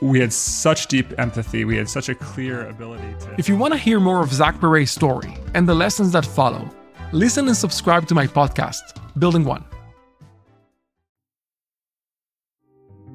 we 0.00 0.20
had 0.20 0.32
such 0.32 0.88
deep 0.88 1.18
empathy. 1.18 1.64
We 1.64 1.76
had 1.76 1.88
such 1.88 2.08
a 2.08 2.14
clear 2.14 2.68
ability 2.68 3.14
to. 3.20 3.34
If 3.38 3.48
you 3.48 3.56
want 3.56 3.72
to 3.74 3.78
hear 3.78 4.00
more 4.00 4.22
of 4.22 4.32
Zach 4.32 4.60
Perret's 4.60 4.90
story 4.90 5.36
and 5.54 5.68
the 5.68 5.74
lessons 5.74 6.12
that 6.12 6.26
follow, 6.26 6.68
listen 7.12 7.46
and 7.46 7.56
subscribe 7.56 8.06
to 8.08 8.14
my 8.14 8.26
podcast, 8.26 8.82
Building 9.18 9.44
One. 9.44 9.64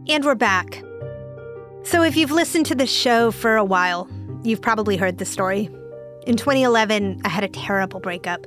And 0.07 0.25
we're 0.25 0.35
back. 0.35 0.83
So, 1.83 2.03
if 2.03 2.17
you've 2.17 2.31
listened 2.31 2.65
to 2.67 2.75
this 2.75 2.91
show 2.91 3.31
for 3.31 3.55
a 3.55 3.63
while, 3.63 4.09
you've 4.43 4.61
probably 4.61 4.97
heard 4.97 5.17
the 5.17 5.25
story. 5.25 5.69
In 6.25 6.35
2011, 6.35 7.21
I 7.25 7.29
had 7.29 7.43
a 7.43 7.47
terrible 7.47 7.99
breakup. 7.99 8.45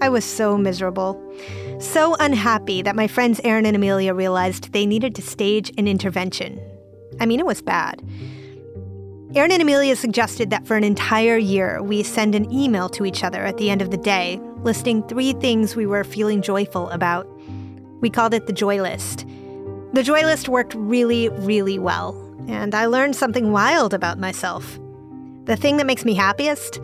I 0.00 0.08
was 0.08 0.24
so 0.24 0.58
miserable, 0.58 1.20
so 1.78 2.16
unhappy 2.18 2.82
that 2.82 2.96
my 2.96 3.06
friends 3.06 3.40
Aaron 3.44 3.66
and 3.66 3.76
Amelia 3.76 4.14
realized 4.14 4.72
they 4.72 4.84
needed 4.84 5.14
to 5.14 5.22
stage 5.22 5.72
an 5.78 5.86
intervention 5.86 6.60
I 7.20 7.26
mean, 7.26 7.40
it 7.40 7.46
was 7.46 7.62
bad. 7.62 8.02
Aaron 9.34 9.50
and 9.50 9.62
Amelia 9.62 9.96
suggested 9.96 10.50
that 10.50 10.66
for 10.66 10.76
an 10.76 10.84
entire 10.84 11.38
year, 11.38 11.82
we 11.82 12.02
send 12.02 12.34
an 12.34 12.52
email 12.52 12.90
to 12.90 13.06
each 13.06 13.24
other 13.24 13.44
at 13.44 13.56
the 13.56 13.70
end 13.70 13.80
of 13.80 13.90
the 13.90 13.96
day, 13.96 14.38
listing 14.58 15.02
three 15.08 15.32
things 15.32 15.74
we 15.74 15.86
were 15.86 16.04
feeling 16.04 16.42
joyful 16.42 16.90
about. 16.90 17.26
We 18.02 18.10
called 18.10 18.34
it 18.34 18.46
the 18.46 18.52
Joy 18.52 18.82
List. 18.82 19.26
The 19.94 20.02
Joy 20.02 20.22
List 20.22 20.50
worked 20.50 20.74
really, 20.74 21.30
really 21.30 21.78
well, 21.78 22.14
and 22.46 22.74
I 22.74 22.86
learned 22.86 23.16
something 23.16 23.52
wild 23.52 23.94
about 23.94 24.18
myself. 24.18 24.78
The 25.44 25.56
thing 25.56 25.78
that 25.78 25.86
makes 25.86 26.04
me 26.04 26.14
happiest? 26.14 26.78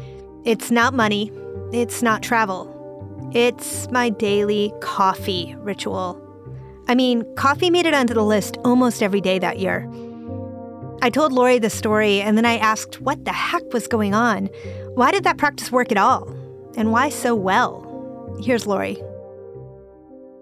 It's 0.44 0.70
not 0.70 0.94
money, 0.94 1.30
it's 1.72 2.02
not 2.02 2.22
travel. 2.22 2.74
It's 3.34 3.90
my 3.90 4.08
daily 4.08 4.72
coffee 4.80 5.54
ritual. 5.58 6.18
I 6.88 6.94
mean, 6.94 7.24
coffee 7.36 7.68
made 7.68 7.84
it 7.84 7.92
onto 7.92 8.14
the 8.14 8.24
list 8.24 8.56
almost 8.64 9.02
every 9.02 9.20
day 9.20 9.38
that 9.38 9.58
year. 9.58 9.86
I 11.00 11.10
told 11.10 11.32
Laurie 11.32 11.60
the 11.60 11.70
story, 11.70 12.20
and 12.20 12.36
then 12.36 12.44
I 12.44 12.56
asked 12.56 13.00
what 13.00 13.24
the 13.24 13.32
heck 13.32 13.72
was 13.72 13.86
going 13.86 14.14
on. 14.14 14.46
Why 14.94 15.12
did 15.12 15.22
that 15.24 15.38
practice 15.38 15.70
work 15.70 15.92
at 15.92 15.96
all? 15.96 16.28
And 16.76 16.90
why 16.90 17.08
so 17.08 17.36
well? 17.36 18.36
Here's 18.42 18.66
Laurie. 18.66 19.00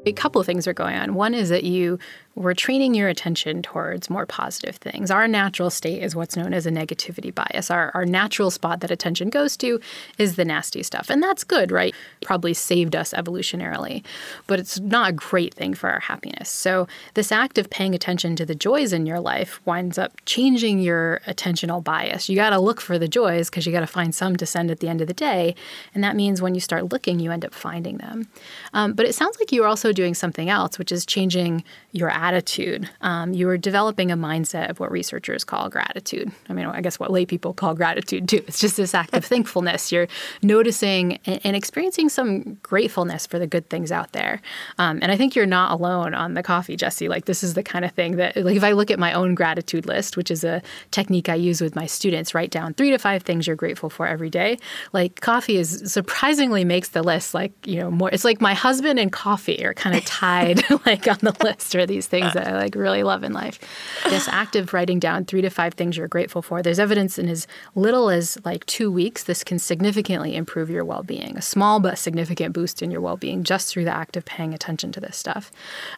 A 0.06 0.12
couple 0.12 0.40
of 0.40 0.46
things 0.46 0.66
are 0.66 0.72
going 0.72 0.96
on. 0.96 1.14
One 1.14 1.34
is 1.34 1.50
that 1.50 1.64
you 1.64 1.98
we're 2.36 2.54
training 2.54 2.94
your 2.94 3.08
attention 3.08 3.62
towards 3.62 4.10
more 4.10 4.26
positive 4.26 4.76
things. 4.76 5.10
Our 5.10 5.26
natural 5.26 5.70
state 5.70 6.02
is 6.02 6.14
what's 6.14 6.36
known 6.36 6.52
as 6.52 6.66
a 6.66 6.70
negativity 6.70 7.34
bias. 7.34 7.70
Our, 7.70 7.90
our 7.94 8.04
natural 8.04 8.50
spot 8.50 8.80
that 8.80 8.90
attention 8.90 9.30
goes 9.30 9.56
to 9.56 9.80
is 10.18 10.36
the 10.36 10.44
nasty 10.44 10.82
stuff. 10.82 11.08
And 11.08 11.22
that's 11.22 11.44
good, 11.44 11.72
right? 11.72 11.94
Probably 12.20 12.52
saved 12.52 12.94
us 12.94 13.14
evolutionarily, 13.14 14.04
but 14.46 14.60
it's 14.60 14.78
not 14.78 15.10
a 15.10 15.12
great 15.14 15.54
thing 15.54 15.72
for 15.72 15.88
our 15.88 16.00
happiness. 16.00 16.50
So, 16.50 16.86
this 17.14 17.32
act 17.32 17.56
of 17.56 17.70
paying 17.70 17.94
attention 17.94 18.36
to 18.36 18.44
the 18.44 18.54
joys 18.54 18.92
in 18.92 19.06
your 19.06 19.18
life 19.18 19.60
winds 19.64 19.96
up 19.96 20.12
changing 20.26 20.78
your 20.80 21.20
attentional 21.26 21.82
bias. 21.82 22.28
You 22.28 22.36
got 22.36 22.50
to 22.50 22.60
look 22.60 22.82
for 22.82 22.98
the 22.98 23.08
joys 23.08 23.48
because 23.48 23.64
you 23.64 23.72
got 23.72 23.80
to 23.80 23.86
find 23.86 24.14
some 24.14 24.36
to 24.36 24.44
send 24.44 24.70
at 24.70 24.80
the 24.80 24.88
end 24.88 25.00
of 25.00 25.06
the 25.06 25.14
day. 25.14 25.54
And 25.94 26.04
that 26.04 26.14
means 26.14 26.42
when 26.42 26.54
you 26.54 26.60
start 26.60 26.92
looking, 26.92 27.18
you 27.18 27.32
end 27.32 27.46
up 27.46 27.54
finding 27.54 27.96
them. 27.96 28.28
Um, 28.74 28.92
but 28.92 29.06
it 29.06 29.14
sounds 29.14 29.38
like 29.38 29.52
you're 29.52 29.66
also 29.66 29.90
doing 29.90 30.14
something 30.14 30.50
else, 30.50 30.78
which 30.78 30.92
is 30.92 31.06
changing 31.06 31.64
your 31.92 32.10
gratitude, 32.26 32.90
um, 33.02 33.32
you 33.32 33.48
are 33.48 33.56
developing 33.56 34.10
a 34.10 34.16
mindset 34.16 34.68
of 34.68 34.80
what 34.80 34.90
researchers 34.90 35.44
call 35.44 35.68
gratitude. 35.68 36.28
I 36.48 36.54
mean, 36.54 36.66
I 36.66 36.80
guess 36.80 36.98
what 36.98 37.12
lay 37.12 37.24
people 37.24 37.54
call 37.54 37.72
gratitude 37.72 38.28
too. 38.28 38.42
It's 38.48 38.58
just 38.58 38.76
this 38.76 38.94
act 38.94 39.14
of 39.14 39.24
thankfulness. 39.32 39.92
You're 39.92 40.08
noticing 40.42 41.18
and, 41.24 41.54
experiencing 41.54 42.08
some 42.08 42.54
gratefulness 42.64 43.28
for 43.28 43.38
the 43.38 43.46
good 43.46 43.70
things 43.70 43.92
out 43.92 44.10
there. 44.10 44.42
Um, 44.76 44.98
and 45.02 45.12
I 45.12 45.16
think 45.16 45.36
you're 45.36 45.46
not 45.46 45.70
alone 45.70 46.14
on 46.14 46.34
the 46.34 46.42
coffee, 46.42 46.76
Jessi. 46.76 47.08
Like 47.08 47.26
this 47.26 47.44
is 47.44 47.54
the 47.54 47.62
kind 47.62 47.84
of 47.84 47.92
thing 47.92 48.16
that, 48.16 48.36
like, 48.36 48.56
if 48.56 48.64
I 48.64 48.72
look 48.72 48.90
at 48.90 48.98
my 48.98 49.12
own 49.12 49.36
gratitude 49.36 49.86
list, 49.86 50.16
which 50.16 50.32
is 50.32 50.42
a 50.42 50.62
technique 50.90 51.28
I 51.28 51.36
use 51.36 51.60
with 51.60 51.76
my 51.76 51.86
students, 51.86 52.34
write 52.34 52.50
down 52.50 52.74
three 52.74 52.90
to 52.90 52.98
five 52.98 53.22
things 53.22 53.46
you're 53.46 53.54
grateful 53.54 53.88
for 53.88 54.08
every 54.08 54.30
day. 54.30 54.58
Like 54.92 55.20
coffee 55.20 55.58
is 55.58 55.92
surprisingly 55.92 56.64
makes 56.64 56.88
the 56.88 57.04
list. 57.04 57.34
Like 57.34 57.52
you 57.64 57.78
know 57.78 57.90
more. 57.92 58.10
It's 58.10 58.24
like 58.24 58.40
my 58.40 58.54
husband 58.54 58.98
and 58.98 59.12
coffee 59.12 59.64
are 59.64 59.74
kind 59.74 59.96
of 59.96 60.04
tied 60.22 60.68
like 60.86 61.06
on 61.06 61.18
the 61.22 61.36
list 61.44 61.76
or 61.76 61.86
these 61.86 62.08
things 62.08 62.15
that 62.24 62.48
I 62.48 62.56
like 62.56 62.74
really 62.74 63.02
love 63.02 63.24
in 63.24 63.32
life. 63.32 63.58
This 64.04 64.28
act 64.32 64.56
of 64.56 64.72
writing 64.72 64.98
down 64.98 65.24
three 65.24 65.42
to 65.42 65.50
five 65.50 65.74
things 65.74 65.96
you're 65.96 66.08
grateful 66.08 66.42
for. 66.42 66.62
There's 66.62 66.78
evidence 66.78 67.18
in 67.18 67.28
as 67.28 67.46
little 67.74 68.10
as 68.10 68.38
like 68.44 68.64
two 68.66 68.90
weeks, 68.90 69.24
this 69.24 69.44
can 69.44 69.58
significantly 69.58 70.36
improve 70.36 70.70
your 70.70 70.84
well-being. 70.84 71.36
A 71.36 71.42
small 71.42 71.80
but 71.80 71.98
significant 71.98 72.54
boost 72.54 72.82
in 72.82 72.90
your 72.90 73.00
well-being 73.00 73.44
just 73.44 73.68
through 73.68 73.84
the 73.84 73.94
act 73.94 74.16
of 74.16 74.24
paying 74.24 74.54
attention 74.54 74.92
to 74.92 75.00
this 75.00 75.16
stuff. 75.16 75.50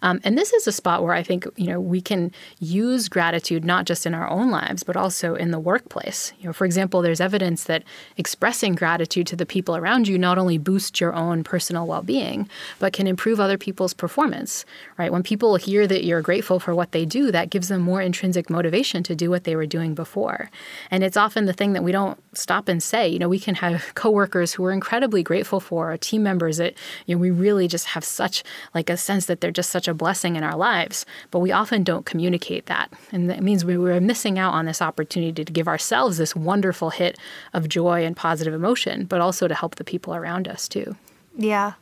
Um, 0.02 0.20
and 0.24 0.36
this 0.36 0.52
is 0.52 0.66
a 0.66 0.72
spot 0.72 1.02
where 1.02 1.14
I 1.14 1.22
think 1.22 1.46
you 1.56 1.66
know 1.66 1.80
we 1.80 2.00
can 2.00 2.32
use 2.58 3.08
gratitude 3.08 3.64
not 3.64 3.86
just 3.86 4.06
in 4.06 4.14
our 4.14 4.28
own 4.28 4.50
lives 4.50 4.82
but 4.82 4.96
also 4.96 5.34
in 5.34 5.50
the 5.50 5.58
workplace. 5.58 6.32
You 6.40 6.46
know, 6.46 6.52
for 6.52 6.64
example, 6.64 7.02
there's 7.02 7.20
evidence 7.20 7.64
that 7.64 7.84
expressing 8.16 8.74
gratitude 8.74 9.26
to 9.28 9.36
the 9.36 9.46
people 9.46 9.76
around 9.76 10.08
you 10.08 10.18
not 10.18 10.38
only 10.38 10.58
boosts 10.58 11.00
your 11.00 11.14
own 11.14 11.44
personal 11.44 11.86
well-being 11.86 12.48
but 12.78 12.92
can 12.92 13.06
improve 13.06 13.40
other 13.40 13.58
people's 13.58 13.94
performance. 13.94 14.64
Right? 14.96 15.12
When 15.12 15.22
people 15.22 15.56
hear 15.56 15.86
that 15.86 16.04
you're 16.08 16.22
grateful 16.22 16.58
for 16.58 16.74
what 16.74 16.92
they 16.92 17.04
do, 17.04 17.30
that 17.30 17.50
gives 17.50 17.68
them 17.68 17.80
more 17.80 18.00
intrinsic 18.00 18.50
motivation 18.50 19.02
to 19.04 19.14
do 19.14 19.30
what 19.30 19.44
they 19.44 19.54
were 19.54 19.66
doing 19.66 19.94
before. 19.94 20.50
And 20.90 21.04
it's 21.04 21.16
often 21.16 21.44
the 21.44 21.52
thing 21.52 21.74
that 21.74 21.84
we 21.84 21.92
don't 21.92 22.18
stop 22.36 22.68
and 22.68 22.82
say. 22.82 23.06
You 23.06 23.18
know, 23.18 23.28
we 23.28 23.38
can 23.38 23.54
have 23.56 23.84
coworkers 23.94 24.52
who 24.52 24.62
we're 24.62 24.72
incredibly 24.72 25.22
grateful 25.22 25.60
for, 25.60 25.96
team 25.98 26.22
members 26.22 26.56
that 26.56 26.74
you 27.06 27.14
know 27.14 27.20
we 27.20 27.30
really 27.30 27.68
just 27.68 27.86
have 27.86 28.04
such 28.04 28.42
like 28.74 28.90
a 28.90 28.96
sense 28.96 29.26
that 29.26 29.40
they're 29.40 29.50
just 29.50 29.70
such 29.70 29.86
a 29.86 29.94
blessing 29.94 30.36
in 30.36 30.42
our 30.42 30.56
lives, 30.56 31.04
but 31.30 31.40
we 31.40 31.52
often 31.52 31.84
don't 31.84 32.06
communicate 32.06 32.66
that, 32.66 32.92
and 33.12 33.28
that 33.28 33.42
means 33.42 33.64
we 33.64 33.76
were 33.76 34.00
missing 34.00 34.38
out 34.38 34.54
on 34.54 34.64
this 34.64 34.80
opportunity 34.80 35.44
to 35.44 35.52
give 35.52 35.68
ourselves 35.68 36.16
this 36.16 36.34
wonderful 36.34 36.90
hit 36.90 37.18
of 37.52 37.68
joy 37.68 38.04
and 38.04 38.16
positive 38.16 38.54
emotion, 38.54 39.04
but 39.04 39.20
also 39.20 39.46
to 39.46 39.54
help 39.54 39.74
the 39.74 39.84
people 39.84 40.14
around 40.14 40.48
us 40.48 40.66
too. 40.68 40.96
Yeah, 41.36 41.74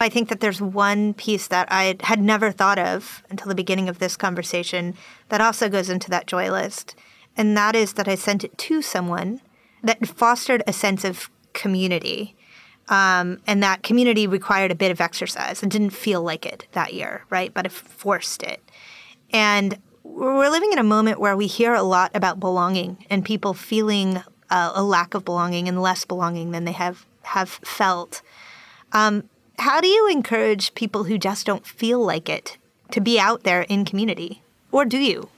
I 0.00 0.08
think 0.08 0.28
that 0.28 0.40
there's 0.40 0.60
one 0.60 1.14
piece 1.14 1.48
that 1.48 1.68
I 1.70 1.96
had 2.00 2.20
never 2.20 2.52
thought 2.52 2.78
of 2.78 3.22
until 3.30 3.48
the 3.48 3.54
beginning 3.54 3.88
of 3.88 3.98
this 3.98 4.16
conversation 4.16 4.94
that 5.28 5.40
also 5.40 5.68
goes 5.68 5.90
into 5.90 6.10
that 6.10 6.26
joy 6.26 6.50
list. 6.50 6.94
And 7.36 7.56
that 7.56 7.74
is 7.74 7.94
that 7.94 8.08
I 8.08 8.14
sent 8.14 8.44
it 8.44 8.56
to 8.58 8.82
someone 8.82 9.40
that 9.82 10.06
fostered 10.06 10.62
a 10.66 10.72
sense 10.72 11.04
of 11.04 11.30
community. 11.52 12.36
Um, 12.88 13.40
and 13.46 13.62
that 13.62 13.82
community 13.82 14.26
required 14.26 14.70
a 14.70 14.76
bit 14.76 14.90
of 14.90 15.00
exercise 15.00 15.62
and 15.62 15.70
didn't 15.70 15.90
feel 15.90 16.22
like 16.22 16.46
it 16.46 16.66
that 16.72 16.94
year, 16.94 17.24
right? 17.28 17.52
But 17.52 17.66
it 17.66 17.72
forced 17.72 18.42
it. 18.42 18.62
And 19.30 19.78
we're 20.02 20.48
living 20.48 20.72
in 20.72 20.78
a 20.78 20.84
moment 20.84 21.20
where 21.20 21.36
we 21.36 21.46
hear 21.46 21.74
a 21.74 21.82
lot 21.82 22.10
about 22.14 22.40
belonging 22.40 23.04
and 23.10 23.24
people 23.24 23.52
feeling 23.52 24.22
uh, 24.50 24.72
a 24.74 24.82
lack 24.82 25.14
of 25.14 25.24
belonging 25.24 25.68
and 25.68 25.82
less 25.82 26.04
belonging 26.04 26.52
than 26.52 26.64
they 26.64 26.72
have 26.72 27.04
have 27.22 27.50
felt. 27.50 28.22
Um, 28.92 29.28
how 29.58 29.80
do 29.80 29.88
you 29.88 30.08
encourage 30.08 30.74
people 30.74 31.04
who 31.04 31.18
just 31.18 31.46
don't 31.46 31.66
feel 31.66 31.98
like 32.04 32.28
it 32.28 32.56
to 32.90 33.00
be 33.00 33.18
out 33.18 33.42
there 33.42 33.62
in 33.62 33.84
community? 33.84 34.42
Or 34.70 34.84
do 34.84 34.98
you? 34.98 35.28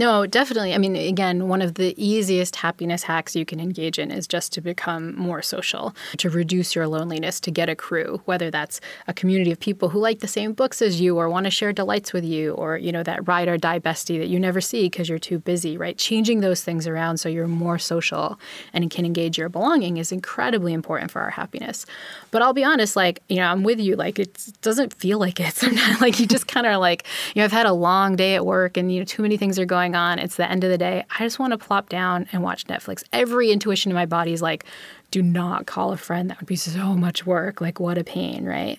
No, 0.00 0.24
definitely. 0.24 0.72
I 0.72 0.78
mean, 0.78 0.96
again, 0.96 1.46
one 1.46 1.60
of 1.60 1.74
the 1.74 1.92
easiest 2.02 2.56
happiness 2.56 3.02
hacks 3.02 3.36
you 3.36 3.44
can 3.44 3.60
engage 3.60 3.98
in 3.98 4.10
is 4.10 4.26
just 4.26 4.50
to 4.54 4.62
become 4.62 5.14
more 5.14 5.42
social, 5.42 5.94
to 6.16 6.30
reduce 6.30 6.74
your 6.74 6.88
loneliness, 6.88 7.38
to 7.40 7.50
get 7.50 7.68
a 7.68 7.76
crew, 7.76 8.22
whether 8.24 8.50
that's 8.50 8.80
a 9.08 9.12
community 9.12 9.52
of 9.52 9.60
people 9.60 9.90
who 9.90 9.98
like 9.98 10.20
the 10.20 10.26
same 10.26 10.54
books 10.54 10.80
as 10.80 11.02
you 11.02 11.18
or 11.18 11.28
want 11.28 11.44
to 11.44 11.50
share 11.50 11.74
delights 11.74 12.14
with 12.14 12.24
you, 12.24 12.52
or, 12.52 12.78
you 12.78 12.92
know, 12.92 13.02
that 13.02 13.28
ride 13.28 13.46
or 13.46 13.58
die 13.58 13.78
bestie 13.78 14.18
that 14.18 14.28
you 14.28 14.40
never 14.40 14.58
see 14.58 14.84
because 14.84 15.06
you're 15.06 15.18
too 15.18 15.38
busy, 15.38 15.76
right? 15.76 15.98
Changing 15.98 16.40
those 16.40 16.64
things 16.64 16.86
around 16.86 17.18
so 17.18 17.28
you're 17.28 17.46
more 17.46 17.78
social 17.78 18.40
and 18.72 18.90
can 18.90 19.04
engage 19.04 19.36
your 19.36 19.50
belonging 19.50 19.98
is 19.98 20.12
incredibly 20.12 20.72
important 20.72 21.10
for 21.10 21.20
our 21.20 21.28
happiness. 21.28 21.84
But 22.30 22.40
I'll 22.40 22.54
be 22.54 22.64
honest, 22.64 22.96
like, 22.96 23.22
you 23.28 23.36
know, 23.36 23.48
I'm 23.48 23.64
with 23.64 23.78
you. 23.78 23.96
Like, 23.96 24.18
it 24.18 24.48
doesn't 24.62 24.94
feel 24.94 25.18
like 25.18 25.38
it 25.40 25.52
sometimes. 25.52 26.00
like, 26.06 26.18
you 26.18 26.26
just 26.26 26.46
kind 26.46 26.66
of 26.66 26.80
like, 26.80 27.06
you 27.34 27.40
know, 27.40 27.44
I've 27.44 27.52
had 27.52 27.66
a 27.66 27.74
long 27.74 28.16
day 28.16 28.34
at 28.34 28.46
work 28.46 28.78
and, 28.78 28.90
you 28.90 29.00
know, 29.00 29.04
too 29.04 29.20
many 29.20 29.36
things 29.36 29.58
are 29.58 29.66
going 29.66 29.89
going 29.92 30.00
on. 30.00 30.18
It's 30.18 30.36
the 30.36 30.50
end 30.50 30.64
of 30.64 30.70
the 30.70 30.78
day. 30.78 31.04
I 31.18 31.24
just 31.24 31.38
want 31.38 31.52
to 31.52 31.58
plop 31.58 31.88
down 31.88 32.28
and 32.32 32.42
watch 32.42 32.66
Netflix. 32.66 33.02
Every 33.12 33.50
intuition 33.50 33.90
in 33.90 33.94
my 33.94 34.06
body 34.06 34.32
is 34.32 34.42
like, 34.42 34.64
do 35.10 35.22
not 35.22 35.66
call 35.66 35.92
a 35.92 35.96
friend. 35.96 36.30
That 36.30 36.40
would 36.40 36.46
be 36.46 36.56
so 36.56 36.94
much 36.94 37.26
work. 37.26 37.60
Like, 37.60 37.80
what 37.80 37.98
a 37.98 38.04
pain, 38.04 38.44
right? 38.44 38.78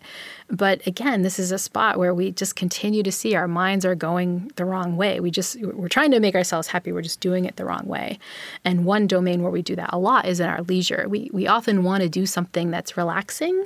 But 0.50 0.86
again, 0.86 1.22
this 1.22 1.40
is 1.40 1.52
a 1.54 1.58
spot 1.58 1.98
where 1.98 2.14
we 2.14 2.32
just 2.32 2.58
continue 2.58 3.04
to 3.04 3.12
see 3.12 3.36
our 3.36 3.48
minds 3.48 3.86
are 3.86 3.96
going 3.96 4.52
the 4.58 4.66
wrong 4.66 4.98
way. 4.98 5.22
We 5.22 5.32
just, 5.32 5.62
we're 5.62 5.88
trying 5.88 6.12
to 6.12 6.20
make 6.20 6.36
ourselves 6.36 6.68
happy. 6.68 6.92
We're 6.92 7.02
just 7.02 7.22
doing 7.22 7.46
it 7.46 7.56
the 7.56 7.64
wrong 7.64 7.86
way. 7.86 8.20
And 8.66 8.84
one 8.84 9.08
domain 9.08 9.44
where 9.44 9.52
we 9.52 9.62
do 9.62 9.78
that 9.78 9.92
a 9.94 9.98
lot 9.98 10.26
is 10.26 10.42
in 10.42 10.50
our 10.50 10.62
leisure. 10.64 11.06
We, 11.08 11.30
we 11.32 11.48
often 11.48 11.84
want 11.84 12.04
to 12.04 12.10
do 12.10 12.26
something 12.26 12.70
that's 12.70 12.98
relaxing, 12.98 13.64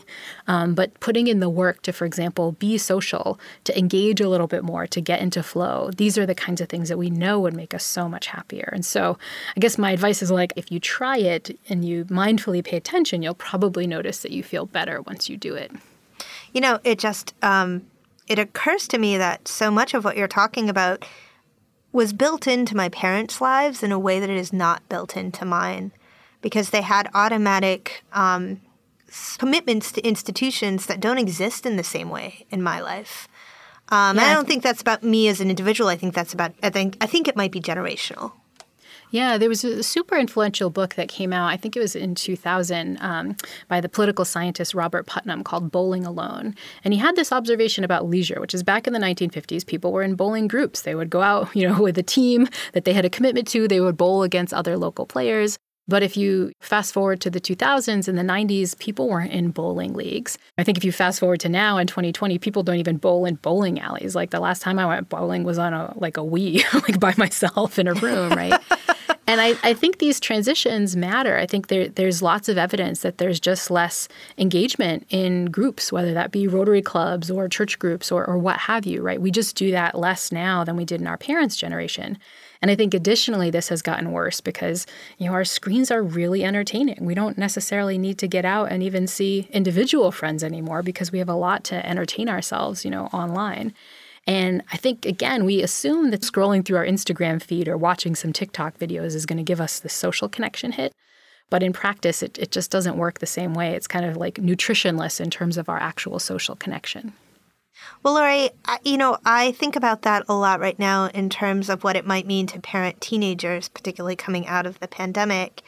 um, 0.47 0.75
but 0.75 0.99
putting 0.99 1.25
in 1.25 1.39
the 1.39 1.49
work 1.49 1.81
to, 1.83 1.91
for 1.91 2.05
example, 2.05 2.51
be 2.53 2.77
social, 2.77 3.39
to 3.63 3.75
engage 3.77 4.21
a 4.21 4.29
little 4.29 4.47
bit 4.47 4.63
more, 4.63 4.85
to 4.85 5.01
get 5.01 5.21
into 5.21 5.41
flow. 5.41 5.89
These 5.97 6.19
are 6.19 6.27
the 6.27 6.35
kinds 6.35 6.61
of 6.61 6.69
things 6.69 6.89
that 6.89 6.99
we 6.99 7.09
know 7.09 7.39
would 7.39 7.55
make 7.55 7.73
us 7.73 7.83
so 7.83 8.07
much 8.07 8.27
happier. 8.27 8.69
And 8.71 8.85
so 8.85 9.17
I 9.57 9.59
guess 9.59 9.79
my 9.79 9.89
advice 9.89 10.21
is 10.21 10.29
like, 10.29 10.53
if 10.55 10.71
you 10.71 10.79
try 10.79 11.17
it 11.17 11.57
and 11.67 11.83
you 11.83 12.05
mindfully 12.05 12.54
pay 12.61 12.77
attention, 12.77 13.21
you'll 13.21 13.33
probably 13.33 13.87
notice 13.87 14.19
that 14.19 14.31
you 14.31 14.43
feel 14.43 14.65
better 14.65 15.01
once 15.01 15.29
you 15.29 15.37
do 15.37 15.55
it. 15.55 15.71
You 16.53 16.61
know, 16.61 16.79
it 16.83 16.99
just 16.99 17.33
um, 17.41 17.87
it 18.27 18.39
occurs 18.39 18.87
to 18.89 18.97
me 18.97 19.17
that 19.17 19.47
so 19.47 19.69
much 19.69 19.93
of 19.93 20.03
what 20.03 20.17
you're 20.17 20.27
talking 20.27 20.69
about 20.69 21.05
was 21.91 22.13
built 22.13 22.47
into 22.47 22.75
my 22.75 22.89
parents' 22.89 23.39
lives 23.39 23.81
in 23.81 23.91
a 23.91 23.99
way 23.99 24.19
that 24.19 24.29
it 24.29 24.37
is 24.37 24.51
not 24.51 24.87
built 24.89 25.15
into 25.15 25.45
mine, 25.45 25.91
because 26.41 26.69
they 26.69 26.81
had 26.81 27.09
automatic 27.13 28.03
um, 28.13 28.61
commitments 29.37 29.91
to 29.93 30.01
institutions 30.05 30.85
that 30.87 30.99
don't 30.99 31.17
exist 31.17 31.65
in 31.65 31.77
the 31.77 31.83
same 31.83 32.09
way 32.09 32.45
in 32.49 32.61
my 32.61 32.81
life. 32.81 33.27
Um, 33.89 34.17
yeah, 34.17 34.23
I 34.23 34.33
don't 34.33 34.47
think 34.47 34.63
that's 34.63 34.81
about 34.81 35.03
me 35.03 35.27
as 35.27 35.39
an 35.39 35.49
individual. 35.49 35.89
I 35.89 35.95
think 35.95 36.13
that's 36.13 36.33
about. 36.33 36.53
I 36.63 36.69
think 36.69 36.97
I 37.01 37.05
think 37.05 37.27
it 37.27 37.35
might 37.35 37.51
be 37.51 37.61
generational. 37.61 38.33
Yeah, 39.11 39.37
there 39.37 39.49
was 39.49 39.63
a 39.63 39.83
super 39.83 40.15
influential 40.15 40.69
book 40.69 40.95
that 40.95 41.07
came 41.07 41.31
out, 41.31 41.47
I 41.47 41.57
think 41.57 41.75
it 41.75 41.79
was 41.79 41.95
in 41.95 42.15
2000, 42.15 42.97
um, 43.01 43.35
by 43.67 43.79
the 43.79 43.89
political 43.89 44.25
scientist 44.25 44.73
Robert 44.73 45.05
Putnam 45.05 45.43
called 45.43 45.71
Bowling 45.71 46.05
Alone. 46.05 46.55
And 46.83 46.93
he 46.93 46.99
had 46.99 47.15
this 47.15 47.31
observation 47.31 47.83
about 47.83 48.07
leisure, 48.07 48.39
which 48.41 48.53
is 48.53 48.63
back 48.63 48.87
in 48.87 48.93
the 48.93 48.99
1950s, 48.99 49.65
people 49.65 49.91
were 49.91 50.03
in 50.03 50.15
bowling 50.15 50.47
groups. 50.47 50.81
They 50.81 50.95
would 50.95 51.09
go 51.09 51.21
out, 51.21 51.49
you 51.55 51.67
know, 51.67 51.81
with 51.81 51.97
a 51.97 52.03
team 52.03 52.47
that 52.73 52.85
they 52.85 52.93
had 52.93 53.05
a 53.05 53.09
commitment 53.09 53.47
to, 53.49 53.67
they 53.67 53.79
would 53.79 53.97
bowl 53.97 54.23
against 54.23 54.53
other 54.53 54.77
local 54.77 55.05
players. 55.05 55.57
But 55.87 56.01
if 56.01 56.17
you 56.17 56.51
fast 56.59 56.93
forward 56.93 57.21
to 57.21 57.29
the 57.29 57.39
2000s 57.39 58.07
and 58.07 58.17
the 58.17 58.23
90s, 58.23 58.77
people 58.79 59.07
weren't 59.07 59.31
in 59.31 59.51
bowling 59.51 59.93
leagues. 59.93 60.37
I 60.57 60.63
think 60.63 60.77
if 60.77 60.83
you 60.83 60.91
fast 60.91 61.19
forward 61.19 61.39
to 61.41 61.49
now 61.49 61.77
in 61.77 61.85
2020, 61.85 62.39
people 62.39 62.63
don't 62.63 62.77
even 62.77 62.97
bowl 62.97 63.25
in 63.25 63.35
bowling 63.35 63.79
alleys. 63.79 64.15
Like 64.15 64.31
the 64.31 64.39
last 64.39 64.61
time 64.61 64.79
I 64.79 64.87
went 64.87 65.09
bowling 65.09 65.43
was 65.43 65.59
on 65.59 65.73
a 65.73 65.93
like 65.97 66.17
a 66.17 66.21
Wii, 66.21 66.63
like 66.87 66.99
by 66.99 67.13
myself 67.17 67.77
in 67.77 67.87
a 67.87 67.93
room, 67.93 68.31
right? 68.31 68.59
and 69.27 69.41
I, 69.41 69.55
I 69.63 69.73
think 69.75 69.99
these 69.99 70.19
transitions 70.19 70.95
matter. 70.95 71.37
I 71.37 71.45
think 71.45 71.67
there, 71.67 71.87
there's 71.87 72.21
lots 72.21 72.49
of 72.49 72.57
evidence 72.57 73.01
that 73.01 73.19
there's 73.19 73.39
just 73.39 73.69
less 73.69 74.07
engagement 74.39 75.05
in 75.09 75.45
groups, 75.45 75.91
whether 75.91 76.13
that 76.15 76.31
be 76.31 76.47
Rotary 76.47 76.81
clubs 76.81 77.29
or 77.29 77.47
church 77.47 77.77
groups 77.77 78.11
or, 78.11 78.25
or 78.25 78.39
what 78.39 78.57
have 78.57 78.87
you, 78.87 79.03
right? 79.03 79.21
We 79.21 79.29
just 79.29 79.55
do 79.55 79.69
that 79.71 79.97
less 79.97 80.31
now 80.31 80.63
than 80.63 80.77
we 80.77 80.85
did 80.85 80.99
in 80.99 81.07
our 81.07 81.17
parents' 81.17 81.55
generation. 81.55 82.17
And 82.65 82.71
I 82.71 82.75
think 82.75 82.95
additionally, 82.95 83.51
this 83.51 83.69
has 83.69 83.83
gotten 83.83 84.11
worse 84.11 84.41
because 84.41 84.87
you 85.19 85.27
know 85.27 85.33
our 85.33 85.45
screens 85.45 85.91
are 85.91 86.01
really 86.01 86.43
entertaining. 86.43 86.97
We 86.99 87.13
don't 87.13 87.37
necessarily 87.37 87.99
need 87.99 88.17
to 88.17 88.27
get 88.27 88.43
out 88.43 88.71
and 88.71 88.81
even 88.81 89.05
see 89.05 89.47
individual 89.51 90.11
friends 90.11 90.43
anymore 90.43 90.81
because 90.81 91.11
we 91.11 91.19
have 91.19 91.29
a 91.29 91.35
lot 91.35 91.63
to 91.65 91.87
entertain 91.87 92.27
ourselves, 92.27 92.83
you 92.83 92.89
know, 92.89 93.05
online. 93.13 93.71
And 94.25 94.63
I 94.73 94.77
think, 94.77 95.05
again, 95.05 95.45
we 95.45 95.61
assume 95.61 96.09
that 96.09 96.21
scrolling 96.21 96.65
through 96.65 96.77
our 96.77 96.85
Instagram 96.87 97.39
feed 97.39 97.67
or 97.67 97.77
watching 97.77 98.15
some 98.15 98.33
TikTok 98.33 98.79
videos 98.79 99.13
is 99.13 99.27
going 99.27 99.37
to 99.37 99.43
give 99.43 99.61
us 99.61 99.79
the 99.79 99.87
social 99.87 100.27
connection 100.27 100.71
hit. 100.71 100.91
But 101.51 101.61
in 101.61 101.71
practice, 101.71 102.23
it, 102.23 102.39
it 102.39 102.49
just 102.49 102.71
doesn't 102.71 102.97
work 102.97 103.19
the 103.19 103.27
same 103.27 103.53
way. 103.53 103.75
It's 103.75 103.85
kind 103.85 104.07
of 104.07 104.17
like 104.17 104.37
nutritionless 104.37 105.21
in 105.21 105.29
terms 105.29 105.59
of 105.59 105.69
our 105.69 105.77
actual 105.77 106.17
social 106.17 106.55
connection. 106.55 107.13
Well, 108.03 108.15
Laurie, 108.15 108.51
you 108.83 108.97
know, 108.97 109.17
I 109.25 109.51
think 109.51 109.75
about 109.75 110.03
that 110.03 110.25
a 110.27 110.33
lot 110.33 110.59
right 110.59 110.77
now 110.77 111.07
in 111.07 111.29
terms 111.29 111.69
of 111.69 111.83
what 111.83 111.95
it 111.95 112.05
might 112.05 112.27
mean 112.27 112.47
to 112.47 112.59
parent 112.59 113.01
teenagers, 113.01 113.67
particularly 113.69 114.15
coming 114.15 114.47
out 114.47 114.65
of 114.65 114.79
the 114.79 114.87
pandemic, 114.87 115.61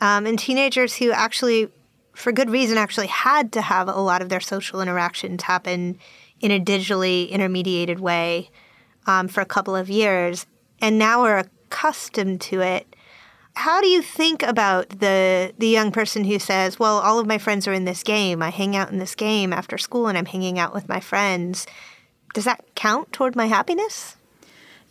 um, 0.00 0.26
and 0.26 0.38
teenagers 0.38 0.96
who 0.96 1.12
actually, 1.12 1.68
for 2.12 2.32
good 2.32 2.50
reason, 2.50 2.78
actually 2.78 3.08
had 3.08 3.52
to 3.52 3.62
have 3.62 3.88
a 3.88 4.00
lot 4.00 4.22
of 4.22 4.28
their 4.28 4.40
social 4.40 4.80
interactions 4.80 5.42
happen 5.42 5.98
in 6.40 6.50
a 6.50 6.60
digitally 6.60 7.30
intermediated 7.30 8.00
way 8.00 8.50
um, 9.06 9.28
for 9.28 9.40
a 9.40 9.46
couple 9.46 9.76
of 9.76 9.88
years, 9.88 10.46
and 10.80 10.98
now 10.98 11.22
we're 11.22 11.38
accustomed 11.38 12.40
to 12.40 12.60
it. 12.60 12.94
How 13.54 13.80
do 13.80 13.86
you 13.86 14.02
think 14.02 14.42
about 14.42 14.88
the 14.88 15.52
the 15.58 15.68
young 15.68 15.92
person 15.92 16.24
who 16.24 16.38
says, 16.38 16.78
"Well, 16.78 16.98
all 16.98 17.18
of 17.18 17.26
my 17.26 17.38
friends 17.38 17.68
are 17.68 17.72
in 17.72 17.84
this 17.84 18.02
game. 18.02 18.42
I 18.42 18.50
hang 18.50 18.74
out 18.74 18.90
in 18.90 18.98
this 18.98 19.14
game 19.14 19.52
after 19.52 19.78
school, 19.78 20.08
and 20.08 20.16
I'm 20.16 20.26
hanging 20.26 20.58
out 20.58 20.74
with 20.74 20.88
my 20.88 21.00
friends." 21.00 21.66
Does 22.34 22.44
that 22.44 22.64
count 22.74 23.12
toward 23.12 23.36
my 23.36 23.46
happiness? 23.46 24.16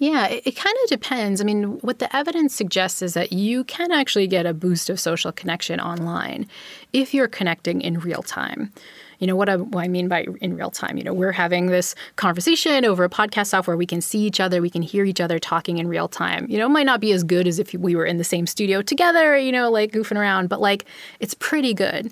Yeah, 0.01 0.25
it, 0.29 0.47
it 0.47 0.55
kind 0.55 0.75
of 0.83 0.89
depends. 0.89 1.41
I 1.41 1.43
mean, 1.43 1.77
what 1.81 1.99
the 1.99 2.13
evidence 2.15 2.55
suggests 2.55 3.03
is 3.03 3.13
that 3.13 3.31
you 3.31 3.63
can 3.63 3.91
actually 3.91 4.25
get 4.25 4.47
a 4.47 4.53
boost 4.53 4.89
of 4.89 4.99
social 4.99 5.31
connection 5.31 5.79
online 5.79 6.47
if 6.91 7.13
you're 7.13 7.27
connecting 7.27 7.81
in 7.81 7.99
real 7.99 8.23
time. 8.23 8.73
You 9.19 9.27
know 9.27 9.35
what 9.35 9.47
I, 9.47 9.57
what 9.57 9.83
I 9.83 9.87
mean 9.87 10.07
by 10.07 10.25
in 10.41 10.57
real 10.57 10.71
time? 10.71 10.97
You 10.97 11.03
know, 11.03 11.13
we're 11.13 11.31
having 11.31 11.67
this 11.67 11.93
conversation 12.15 12.83
over 12.83 13.03
a 13.03 13.09
podcast 13.09 13.47
software. 13.49 13.77
We 13.77 13.85
can 13.85 14.01
see 14.01 14.25
each 14.25 14.39
other, 14.39 14.59
we 14.59 14.71
can 14.71 14.81
hear 14.81 15.05
each 15.05 15.21
other 15.21 15.37
talking 15.37 15.77
in 15.77 15.87
real 15.87 16.07
time. 16.07 16.47
You 16.49 16.57
know, 16.57 16.65
it 16.65 16.69
might 16.69 16.87
not 16.87 16.99
be 16.99 17.11
as 17.11 17.23
good 17.23 17.47
as 17.47 17.59
if 17.59 17.71
we 17.75 17.95
were 17.95 18.05
in 18.05 18.17
the 18.17 18.23
same 18.23 18.47
studio 18.47 18.81
together, 18.81 19.37
you 19.37 19.51
know, 19.51 19.69
like 19.69 19.91
goofing 19.91 20.17
around, 20.17 20.49
but 20.49 20.59
like 20.59 20.85
it's 21.19 21.35
pretty 21.35 21.75
good 21.75 22.11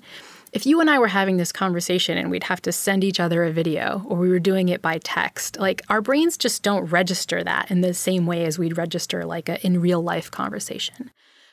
if 0.52 0.66
you 0.66 0.80
and 0.80 0.90
I 0.90 0.98
were 0.98 1.08
having 1.08 1.36
this 1.36 1.52
conversation 1.52 2.18
and 2.18 2.30
we'd 2.30 2.44
have 2.44 2.62
to 2.62 2.72
send 2.72 3.04
each 3.04 3.20
other 3.20 3.44
a 3.44 3.52
video 3.52 4.02
or 4.06 4.16
we 4.16 4.28
were 4.28 4.40
doing 4.40 4.68
it 4.68 4.82
by 4.82 4.98
text, 4.98 5.58
like 5.58 5.82
our 5.88 6.00
brains 6.00 6.36
just 6.36 6.62
don't 6.62 6.86
register 6.86 7.44
that 7.44 7.70
in 7.70 7.82
the 7.82 7.94
same 7.94 8.26
way 8.26 8.44
as 8.44 8.58
we'd 8.58 8.76
register 8.76 9.24
like 9.24 9.48
a 9.48 9.64
in 9.64 9.80
real 9.80 10.02
life 10.02 10.30
conversation. 10.30 11.10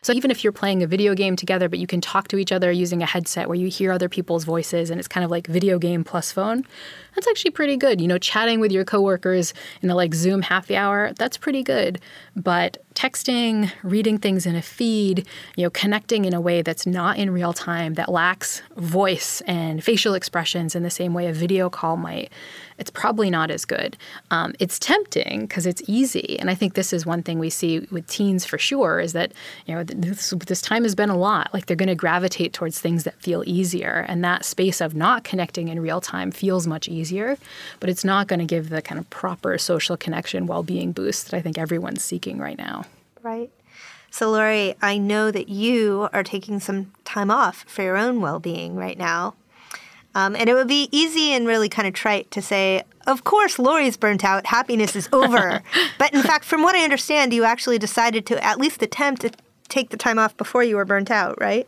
So 0.07 0.13
even 0.13 0.31
if 0.31 0.41
you're 0.41 0.53
playing 0.53 0.83
a 0.83 0.87
video 0.87 1.13
game 1.13 1.35
together, 1.35 1.67
but 1.67 1.79
you 1.79 1.85
can 1.85 1.99
talk 1.99 2.29
to 2.29 2.37
each 2.37 2.53
other 2.53 2.71
using 2.71 3.03
a 3.03 3.05
headset 3.05 3.49
where 3.49 3.57
you 3.57 3.67
hear 3.67 3.91
other 3.91 4.07
people's 4.07 4.45
voices 4.45 4.89
and 4.89 4.99
it's 4.99 5.07
kind 5.09 5.25
of 5.25 5.29
like 5.29 5.47
video 5.47 5.77
game 5.77 6.05
plus 6.05 6.31
phone, 6.31 6.63
that's 7.13 7.27
actually 7.27 7.51
pretty 7.51 7.75
good. 7.75 7.99
You 7.99 8.07
know, 8.07 8.17
chatting 8.17 8.61
with 8.61 8.71
your 8.71 8.85
coworkers 8.85 9.53
in 9.81 9.89
a 9.89 9.95
like 9.95 10.15
Zoom 10.15 10.43
happy 10.43 10.77
hour, 10.77 11.11
that's 11.17 11.35
pretty 11.35 11.61
good. 11.61 11.99
But 12.37 12.81
texting, 12.95 13.69
reading 13.83 14.17
things 14.17 14.45
in 14.45 14.55
a 14.55 14.61
feed, 14.61 15.27
you 15.57 15.63
know, 15.63 15.69
connecting 15.71 16.23
in 16.23 16.33
a 16.33 16.39
way 16.39 16.61
that's 16.61 16.87
not 16.87 17.17
in 17.17 17.29
real 17.29 17.51
time, 17.51 17.95
that 17.95 18.09
lacks 18.09 18.61
voice 18.77 19.41
and 19.41 19.83
facial 19.83 20.13
expressions 20.13 20.73
in 20.73 20.83
the 20.83 20.89
same 20.89 21.13
way 21.13 21.27
a 21.27 21.33
video 21.33 21.69
call 21.69 21.97
might, 21.97 22.31
it's 22.77 22.89
probably 22.89 23.29
not 23.29 23.51
as 23.51 23.65
good. 23.65 23.97
Um, 24.31 24.53
it's 24.59 24.79
tempting 24.79 25.41
because 25.41 25.65
it's 25.65 25.81
easy, 25.87 26.37
and 26.39 26.49
I 26.49 26.55
think 26.55 26.73
this 26.73 26.93
is 26.93 27.05
one 27.05 27.23
thing 27.23 27.39
we 27.39 27.49
see 27.49 27.79
with 27.91 28.07
teens 28.07 28.45
for 28.45 28.57
sure 28.57 28.99
is 28.99 29.13
that 29.13 29.31
you 29.65 29.75
know 29.75 29.83
this, 29.83 30.33
this 30.45 30.61
time 30.61 30.83
has 30.83 30.95
been 30.95 31.09
a 31.09 31.17
lot. 31.17 31.53
Like 31.53 31.65
they're 31.65 31.75
going 31.75 31.87
to 31.87 31.95
gravitate 31.95 32.53
towards 32.53 32.79
things 32.79 33.03
that 33.03 33.21
feel 33.21 33.43
easier, 33.45 34.05
and 34.07 34.23
that 34.23 34.45
space 34.45 34.81
of 34.81 34.95
not 34.95 35.23
connecting 35.23 35.67
in 35.69 35.79
real 35.79 36.01
time 36.01 36.31
feels 36.31 36.67
much 36.67 36.87
easier, 36.87 37.37
but 37.79 37.89
it's 37.89 38.03
not 38.03 38.27
going 38.27 38.39
to 38.39 38.45
give 38.45 38.69
the 38.69 38.81
kind 38.81 38.99
of 38.99 39.09
proper 39.09 39.57
social 39.57 39.97
connection 39.97 40.45
well-being 40.47 40.91
boost 40.91 41.29
that 41.29 41.37
I 41.37 41.41
think 41.41 41.57
everyone's 41.57 42.03
seeking 42.03 42.37
right 42.39 42.57
now. 42.57 42.85
Right. 43.23 43.51
So, 44.09 44.31
Laurie, 44.31 44.75
I 44.81 44.97
know 44.97 45.31
that 45.31 45.49
you 45.49 46.09
are 46.13 46.23
taking 46.23 46.59
some 46.59 46.93
time 47.03 47.29
off 47.29 47.65
for 47.67 47.83
your 47.83 47.97
own 47.97 48.21
well 48.21 48.39
being 48.39 48.75
right 48.75 48.97
now. 48.97 49.35
Um, 50.17 50.35
and 50.35 50.49
it 50.49 50.55
would 50.55 50.67
be 50.67 50.89
easy 50.91 51.31
and 51.33 51.45
really 51.45 51.69
kind 51.69 51.87
of 51.87 51.93
trite 51.93 52.31
to 52.31 52.41
say, 52.41 52.81
of 53.05 53.23
course, 53.23 53.59
Laurie's 53.59 53.97
burnt 53.97 54.25
out, 54.25 54.47
happiness 54.47 54.95
is 54.95 55.07
over. 55.13 55.61
but 55.99 56.11
in 56.11 56.23
fact, 56.23 56.43
from 56.43 56.63
what 56.63 56.75
I 56.75 56.83
understand, 56.83 57.33
you 57.33 57.43
actually 57.43 57.77
decided 57.77 58.25
to 58.25 58.43
at 58.43 58.57
least 58.57 58.81
attempt 58.81 59.21
to 59.21 59.31
take 59.69 59.91
the 59.91 59.97
time 59.97 60.17
off 60.17 60.35
before 60.35 60.63
you 60.63 60.75
were 60.75 60.85
burnt 60.85 61.11
out, 61.11 61.39
right? 61.39 61.67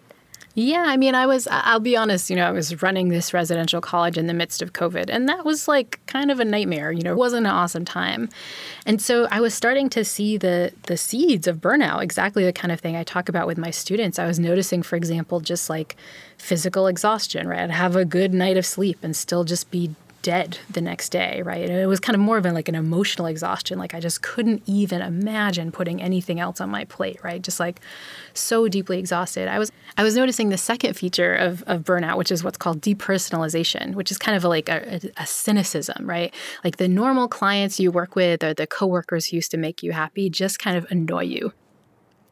Yeah, 0.55 0.83
I 0.87 0.97
mean, 0.97 1.13
I 1.13 1.27
was, 1.27 1.47
I'll 1.51 1.79
be 1.79 1.95
honest, 1.95 2.31
you 2.31 2.35
know, 2.35 2.47
I 2.47 2.51
was 2.51 2.81
running 2.81 3.09
this 3.09 3.35
residential 3.35 3.81
college 3.81 4.17
in 4.17 4.25
the 4.25 4.33
midst 4.33 4.63
of 4.63 4.73
COVID, 4.73 5.05
and 5.07 5.29
that 5.29 5.45
was 5.45 5.67
like 5.67 5.99
kind 6.07 6.31
of 6.31 6.39
a 6.39 6.45
nightmare. 6.45 6.91
You 6.91 7.03
know, 7.03 7.11
it 7.11 7.17
wasn't 7.17 7.45
an 7.45 7.53
awesome 7.53 7.85
time. 7.85 8.29
And 8.87 8.99
so 8.99 9.27
I 9.29 9.41
was 9.41 9.53
starting 9.53 9.89
to 9.91 10.03
see 10.03 10.37
the, 10.37 10.73
the 10.87 10.97
seeds 10.97 11.45
of 11.47 11.57
burnout, 11.57 12.01
exactly 12.01 12.43
the 12.43 12.51
kind 12.51 12.71
of 12.71 12.79
thing 12.79 12.95
I 12.95 13.03
talk 13.03 13.29
about 13.29 13.45
with 13.45 13.59
my 13.59 13.69
students. 13.69 14.17
I 14.17 14.25
was 14.25 14.39
noticing, 14.39 14.81
for 14.81 14.95
example, 14.95 15.39
just 15.39 15.69
like 15.69 15.95
physical 16.39 16.87
exhaustion, 16.87 17.47
right? 17.47 17.59
I'd 17.59 17.71
have 17.71 17.95
a 17.95 18.05
good 18.05 18.33
night 18.33 18.57
of 18.57 18.65
sleep 18.65 18.97
and 19.03 19.15
still 19.15 19.43
just 19.43 19.69
be 19.69 19.95
dead 20.21 20.57
the 20.69 20.81
next 20.81 21.09
day, 21.09 21.41
right? 21.43 21.69
And 21.69 21.79
it 21.79 21.85
was 21.85 21.99
kind 21.99 22.15
of 22.15 22.19
more 22.19 22.37
of 22.37 22.45
like 22.45 22.67
an 22.67 22.75
emotional 22.75 23.27
exhaustion. 23.27 23.79
Like 23.79 23.93
I 23.93 23.99
just 23.99 24.21
couldn't 24.21 24.63
even 24.65 25.01
imagine 25.01 25.71
putting 25.71 26.01
anything 26.01 26.39
else 26.39 26.59
on 26.59 26.69
my 26.69 26.85
plate, 26.85 27.23
right? 27.23 27.41
Just 27.41 27.59
like 27.59 27.79
so 28.33 28.67
deeply 28.67 28.99
exhausted. 28.99 29.47
I 29.47 29.59
was 29.59 29.71
I 29.97 30.03
was 30.03 30.15
noticing 30.15 30.49
the 30.49 30.57
second 30.57 30.95
feature 30.95 31.33
of, 31.33 31.63
of 31.67 31.83
burnout, 31.83 32.17
which 32.17 32.31
is 32.31 32.43
what's 32.43 32.57
called 32.57 32.81
depersonalization, 32.81 33.95
which 33.95 34.11
is 34.11 34.17
kind 34.17 34.35
of 34.35 34.43
like 34.43 34.69
a, 34.69 34.95
a, 34.95 35.23
a 35.23 35.25
cynicism, 35.25 36.09
right? 36.09 36.33
Like 36.63 36.77
the 36.77 36.87
normal 36.87 37.27
clients 37.27 37.79
you 37.79 37.91
work 37.91 38.15
with 38.15 38.43
or 38.43 38.53
the 38.53 38.67
coworkers 38.67 39.27
who 39.27 39.37
used 39.37 39.51
to 39.51 39.57
make 39.57 39.83
you 39.83 39.91
happy 39.91 40.29
just 40.29 40.59
kind 40.59 40.77
of 40.77 40.85
annoy 40.89 41.23
you 41.23 41.53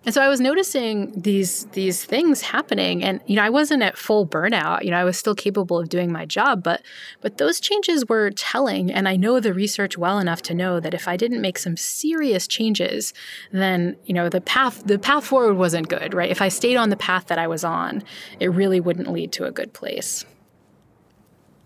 and 0.08 0.14
so 0.14 0.22
I 0.22 0.30
was 0.30 0.40
noticing 0.40 1.12
these 1.20 1.66
these 1.74 2.06
things 2.06 2.40
happening 2.40 3.04
and 3.04 3.20
you 3.26 3.36
know 3.36 3.44
I 3.44 3.50
wasn't 3.50 3.84
at 3.84 3.98
full 3.98 4.26
burnout. 4.26 4.86
You 4.86 4.92
know, 4.92 4.98
I 4.98 5.04
was 5.04 5.18
still 5.18 5.36
capable 5.36 5.78
of 5.78 5.90
doing 5.90 6.14
my 6.14 6.26
job, 6.26 6.64
but 6.64 6.82
but 7.20 7.40
those 7.40 7.60
changes 7.60 8.08
were 8.08 8.32
telling 8.32 8.90
and 8.90 9.10
I 9.10 9.18
know 9.18 9.42
the 9.42 9.54
research 9.54 9.98
well 9.98 10.18
enough 10.18 10.42
to 10.44 10.54
know 10.54 10.80
that 10.80 10.94
if 10.94 11.10
I 11.10 11.18
didn't 11.18 11.42
make 11.42 11.58
some 11.58 11.76
serious 11.76 12.48
changes, 12.48 13.14
then, 13.52 13.98
you 14.06 14.14
know, 14.14 14.30
the 14.30 14.40
path 14.40 14.82
the 14.86 14.98
path 14.98 15.26
forward 15.26 15.56
wasn't 15.56 15.90
good, 15.90 16.14
right? 16.14 16.32
If 16.32 16.42
I 16.42 16.48
stayed 16.48 16.78
on 16.78 16.90
the 16.90 16.96
path 16.96 17.26
that 17.26 17.38
I 17.38 17.48
was 17.48 17.66
on, 17.66 18.02
it 18.40 18.48
really 18.48 18.80
wouldn't 18.80 19.12
lead 19.12 19.34
to 19.34 19.44
a 19.44 19.52
good 19.52 19.74
place. 19.74 20.24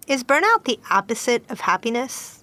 Is 0.08 0.23
burnout 0.23 0.63
the 0.63 0.80
opposite 0.89 1.43
of 1.51 1.60
happiness? 1.60 2.40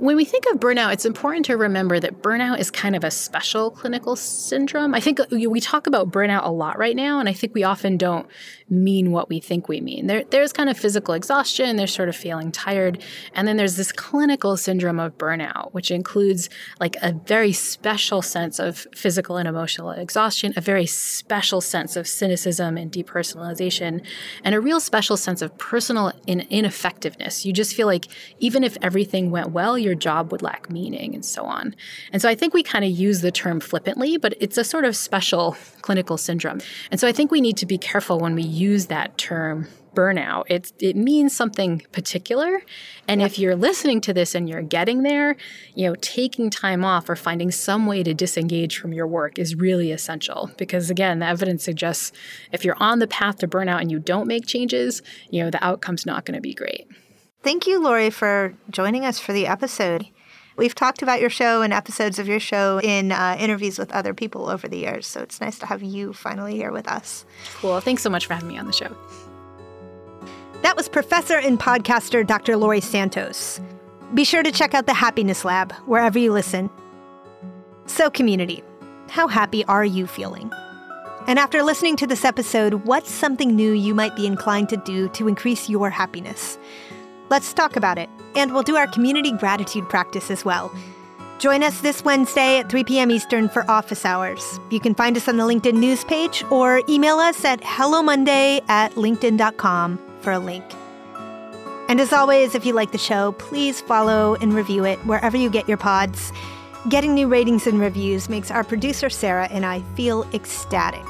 When 0.00 0.16
we 0.16 0.24
think 0.24 0.46
of 0.46 0.58
burnout, 0.58 0.94
it's 0.94 1.04
important 1.04 1.44
to 1.44 1.58
remember 1.58 2.00
that 2.00 2.22
burnout 2.22 2.58
is 2.58 2.70
kind 2.70 2.96
of 2.96 3.04
a 3.04 3.10
special 3.10 3.70
clinical 3.70 4.16
syndrome. 4.16 4.94
I 4.94 5.00
think 5.00 5.20
uh, 5.20 5.26
we 5.30 5.60
talk 5.60 5.86
about 5.86 6.10
burnout 6.10 6.46
a 6.46 6.50
lot 6.50 6.78
right 6.78 6.96
now, 6.96 7.20
and 7.20 7.28
I 7.28 7.34
think 7.34 7.52
we 7.52 7.64
often 7.64 7.98
don't 7.98 8.26
mean 8.70 9.10
what 9.10 9.28
we 9.28 9.40
think 9.40 9.68
we 9.68 9.78
mean. 9.82 10.06
There, 10.06 10.24
there's 10.30 10.54
kind 10.54 10.70
of 10.70 10.78
physical 10.78 11.12
exhaustion, 11.12 11.76
there's 11.76 11.92
sort 11.92 12.08
of 12.08 12.16
feeling 12.16 12.50
tired, 12.50 13.02
and 13.34 13.46
then 13.46 13.58
there's 13.58 13.76
this 13.76 13.92
clinical 13.92 14.56
syndrome 14.56 14.98
of 14.98 15.18
burnout, 15.18 15.74
which 15.74 15.90
includes 15.90 16.48
like 16.78 16.96
a 17.02 17.12
very 17.12 17.52
special 17.52 18.22
sense 18.22 18.58
of 18.58 18.86
physical 18.94 19.36
and 19.36 19.46
emotional 19.46 19.90
exhaustion, 19.90 20.54
a 20.56 20.62
very 20.62 20.86
special 20.86 21.60
sense 21.60 21.94
of 21.94 22.08
cynicism 22.08 22.78
and 22.78 22.90
depersonalization, 22.90 24.02
and 24.44 24.54
a 24.54 24.60
real 24.60 24.80
special 24.80 25.18
sense 25.18 25.42
of 25.42 25.58
personal 25.58 26.12
in- 26.26 26.46
ineffectiveness. 26.48 27.44
You 27.44 27.52
just 27.52 27.76
feel 27.76 27.86
like 27.86 28.06
even 28.38 28.64
if 28.64 28.78
everything 28.80 29.30
went 29.30 29.50
well, 29.50 29.76
your 29.90 29.96
job 29.96 30.30
would 30.30 30.40
lack 30.40 30.70
meaning 30.70 31.16
and 31.16 31.24
so 31.24 31.44
on. 31.44 31.74
And 32.12 32.22
so 32.22 32.28
I 32.28 32.36
think 32.36 32.54
we 32.54 32.62
kind 32.62 32.84
of 32.84 32.92
use 32.92 33.22
the 33.22 33.32
term 33.32 33.58
flippantly, 33.58 34.18
but 34.18 34.34
it's 34.38 34.56
a 34.56 34.62
sort 34.62 34.84
of 34.84 34.94
special 34.94 35.56
clinical 35.82 36.16
syndrome. 36.16 36.60
And 36.92 37.00
so 37.00 37.08
I 37.08 37.12
think 37.12 37.32
we 37.32 37.40
need 37.40 37.56
to 37.56 37.66
be 37.66 37.76
careful 37.76 38.20
when 38.20 38.36
we 38.36 38.42
use 38.44 38.86
that 38.86 39.18
term 39.18 39.66
burnout. 39.92 40.44
It, 40.48 40.72
it 40.78 40.94
means 40.94 41.34
something 41.34 41.82
particular. 41.90 42.62
And 43.08 43.20
if 43.20 43.40
you're 43.40 43.56
listening 43.56 44.00
to 44.02 44.14
this 44.14 44.36
and 44.36 44.48
you're 44.48 44.62
getting 44.62 45.02
there, 45.02 45.36
you 45.74 45.88
know, 45.88 45.96
taking 46.00 46.50
time 46.50 46.84
off 46.84 47.08
or 47.08 47.16
finding 47.16 47.50
some 47.50 47.86
way 47.86 48.04
to 48.04 48.14
disengage 48.14 48.78
from 48.78 48.92
your 48.92 49.08
work 49.08 49.36
is 49.36 49.56
really 49.56 49.90
essential. 49.90 50.48
Because 50.56 50.90
again, 50.90 51.18
the 51.18 51.26
evidence 51.26 51.64
suggests 51.64 52.12
if 52.52 52.64
you're 52.64 52.80
on 52.80 53.00
the 53.00 53.08
path 53.08 53.38
to 53.38 53.48
burnout 53.48 53.80
and 53.80 53.90
you 53.90 53.98
don't 53.98 54.28
make 54.28 54.46
changes, 54.46 55.02
you 55.30 55.42
know, 55.42 55.50
the 55.50 55.64
outcome's 55.64 56.06
not 56.06 56.24
going 56.24 56.36
to 56.36 56.40
be 56.40 56.54
great. 56.54 56.86
Thank 57.42 57.66
you, 57.66 57.82
Laurie, 57.82 58.10
for 58.10 58.54
joining 58.68 59.04
us 59.04 59.18
for 59.18 59.32
the 59.32 59.46
episode. 59.46 60.06
We've 60.56 60.74
talked 60.74 61.00
about 61.00 61.22
your 61.22 61.30
show 61.30 61.62
and 61.62 61.72
episodes 61.72 62.18
of 62.18 62.28
your 62.28 62.40
show 62.40 62.80
in 62.82 63.12
uh, 63.12 63.36
interviews 63.40 63.78
with 63.78 63.90
other 63.92 64.12
people 64.12 64.50
over 64.50 64.68
the 64.68 64.76
years, 64.76 65.06
so 65.06 65.22
it's 65.22 65.40
nice 65.40 65.58
to 65.60 65.66
have 65.66 65.82
you 65.82 66.12
finally 66.12 66.54
here 66.54 66.70
with 66.70 66.86
us. 66.86 67.24
Cool. 67.56 67.80
Thanks 67.80 68.02
so 68.02 68.10
much 68.10 68.26
for 68.26 68.34
having 68.34 68.50
me 68.50 68.58
on 68.58 68.66
the 68.66 68.72
show. 68.72 68.94
That 70.60 70.76
was 70.76 70.86
professor 70.86 71.38
and 71.38 71.58
podcaster 71.58 72.26
Dr. 72.26 72.58
Laurie 72.58 72.82
Santos. 72.82 73.58
Be 74.12 74.24
sure 74.24 74.42
to 74.42 74.52
check 74.52 74.74
out 74.74 74.84
the 74.84 74.92
Happiness 74.92 75.42
Lab 75.42 75.72
wherever 75.86 76.18
you 76.18 76.32
listen. 76.32 76.68
So, 77.86 78.10
community, 78.10 78.62
how 79.08 79.28
happy 79.28 79.64
are 79.64 79.84
you 79.84 80.06
feeling? 80.06 80.52
And 81.26 81.38
after 81.38 81.62
listening 81.62 81.96
to 81.96 82.06
this 82.06 82.24
episode, 82.24 82.74
what's 82.84 83.10
something 83.10 83.56
new 83.56 83.72
you 83.72 83.94
might 83.94 84.14
be 84.14 84.26
inclined 84.26 84.68
to 84.70 84.76
do 84.76 85.08
to 85.10 85.26
increase 85.26 85.70
your 85.70 85.88
happiness? 85.88 86.58
Let's 87.30 87.54
talk 87.54 87.76
about 87.76 87.96
it. 87.96 88.10
And 88.34 88.52
we'll 88.52 88.64
do 88.64 88.76
our 88.76 88.88
community 88.88 89.32
gratitude 89.32 89.88
practice 89.88 90.30
as 90.30 90.44
well. 90.44 90.74
Join 91.38 91.62
us 91.62 91.80
this 91.80 92.04
Wednesday 92.04 92.58
at 92.58 92.68
3 92.68 92.84
p.m. 92.84 93.10
Eastern 93.10 93.48
for 93.48 93.68
office 93.70 94.04
hours. 94.04 94.60
You 94.70 94.80
can 94.80 94.94
find 94.94 95.16
us 95.16 95.26
on 95.26 95.36
the 95.36 95.44
LinkedIn 95.44 95.74
news 95.74 96.04
page 96.04 96.44
or 96.50 96.82
email 96.88 97.16
us 97.16 97.44
at 97.44 97.60
hellomonday 97.62 98.68
at 98.68 98.92
linkedin.com 98.92 99.98
for 100.20 100.32
a 100.32 100.38
link. 100.38 100.64
And 101.88 102.00
as 102.00 102.12
always, 102.12 102.54
if 102.54 102.66
you 102.66 102.74
like 102.74 102.92
the 102.92 102.98
show, 102.98 103.32
please 103.32 103.80
follow 103.80 104.34
and 104.40 104.52
review 104.52 104.84
it 104.84 104.98
wherever 105.06 105.36
you 105.36 105.48
get 105.50 105.66
your 105.66 105.78
pods. 105.78 106.32
Getting 106.88 107.14
new 107.14 107.26
ratings 107.26 107.66
and 107.66 107.80
reviews 107.80 108.28
makes 108.28 108.50
our 108.50 108.64
producer 108.64 109.08
Sarah 109.08 109.48
and 109.50 109.64
I 109.64 109.82
feel 109.94 110.24
ecstatic. 110.34 111.06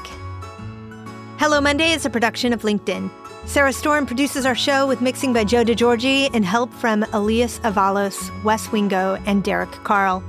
Hello 1.37 1.59
Monday 1.59 1.91
is 1.91 2.05
a 2.05 2.09
production 2.09 2.53
of 2.53 2.61
LinkedIn. 2.61 3.09
Sarah 3.45 3.73
Storm 3.73 4.05
produces 4.05 4.45
our 4.45 4.55
show 4.55 4.87
with 4.87 5.01
mixing 5.01 5.33
by 5.33 5.43
Joe 5.43 5.63
DeGiorgi 5.63 6.29
and 6.33 6.45
help 6.45 6.71
from 6.73 7.03
Elias 7.11 7.59
Avalos, 7.59 8.31
Wes 8.43 8.71
Wingo, 8.71 9.15
and 9.25 9.43
Derek 9.43 9.71
Carl. 9.83 10.23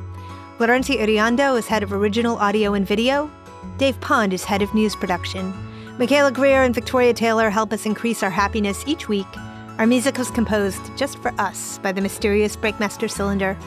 Lorenzi 0.59 0.98
Iriando 0.98 1.59
is 1.59 1.66
head 1.66 1.83
of 1.83 1.92
original 1.92 2.37
audio 2.38 2.72
and 2.72 2.87
video. 2.87 3.31
Dave 3.77 4.01
Pond 4.01 4.33
is 4.33 4.44
head 4.44 4.62
of 4.62 4.75
news 4.75 4.96
production. 4.96 5.53
Michaela 5.98 6.33
Greer 6.33 6.62
and 6.62 6.75
Victoria 6.75 7.12
Taylor 7.12 7.51
help 7.51 7.72
us 7.72 7.85
increase 7.85 8.22
our 8.22 8.31
happiness 8.31 8.83
each 8.87 9.09
week. 9.09 9.27
Our 9.79 9.87
music 9.87 10.16
was 10.16 10.31
composed 10.31 10.96
just 10.96 11.18
for 11.18 11.33
us 11.38 11.79
by 11.79 11.92
the 11.92 12.01
mysterious 12.01 12.57
Breakmaster 12.57 13.11
Cylinder. 13.11 13.59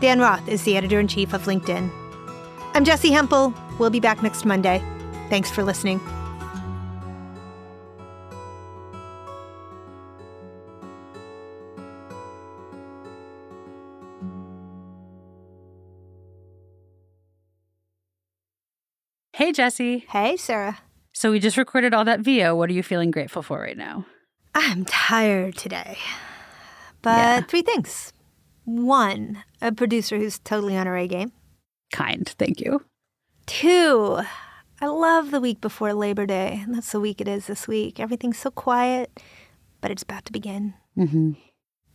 Dan 0.00 0.18
Roth 0.18 0.46
is 0.48 0.64
the 0.64 0.76
editor 0.76 0.98
in 0.98 1.06
chief 1.06 1.32
of 1.32 1.44
LinkedIn. 1.44 1.90
I'm 2.74 2.84
Jessi 2.84 3.10
Hempel. 3.10 3.54
We'll 3.78 3.90
be 3.90 4.00
back 4.00 4.22
next 4.22 4.44
Monday. 4.44 4.82
Thanks 5.28 5.50
for 5.50 5.62
listening. 5.62 6.00
Hey, 19.50 19.64
Jessi. 19.64 20.06
Hey, 20.06 20.36
Sarah. 20.36 20.78
So 21.12 21.32
we 21.32 21.40
just 21.40 21.56
recorded 21.56 21.92
all 21.92 22.04
that 22.04 22.20
VO. 22.20 22.54
What 22.54 22.70
are 22.70 22.72
you 22.72 22.84
feeling 22.84 23.10
grateful 23.10 23.42
for 23.42 23.58
right 23.58 23.76
now? 23.76 24.06
I'm 24.54 24.84
tired 24.84 25.56
today. 25.56 25.98
But 27.02 27.16
Yeah. 27.18 27.40
three 27.40 27.62
things. 27.62 28.12
One, 28.64 29.42
a 29.60 29.72
producer 29.72 30.18
who's 30.18 30.38
totally 30.38 30.76
on 30.76 30.86
her 30.86 30.96
A 30.96 31.08
game. 31.08 31.32
Kind, 31.92 32.28
thank 32.38 32.60
you. 32.60 32.84
Two, 33.46 34.20
I 34.80 34.86
love 34.86 35.32
the 35.32 35.40
week 35.40 35.60
before 35.60 35.94
Labor 35.94 36.26
Day. 36.26 36.60
And 36.62 36.72
that's 36.76 36.92
the 36.92 37.00
week 37.00 37.20
it 37.20 37.26
is 37.26 37.48
this 37.48 37.66
week. 37.66 37.98
Everything's 37.98 38.38
so 38.38 38.52
quiet, 38.52 39.20
but 39.80 39.90
it's 39.90 40.04
about 40.04 40.26
to 40.26 40.32
begin. 40.32 40.74
hmm 40.94 41.32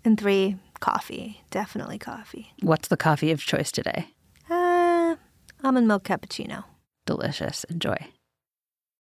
And 0.03 0.19
three, 0.19 0.57
coffee. 0.81 1.41
Definitely 1.51 1.99
coffee. 1.99 2.51
What's 2.61 2.89
the 2.89 2.97
coffee 2.97 3.31
of 3.31 3.39
choice 3.39 3.71
today? 3.71 4.07
Uh, 4.49 5.15
almond 5.63 5.87
milk 5.87 6.03
cappuccino. 6.03 6.65
Delicious. 7.05 7.63
Enjoy. 7.65 8.14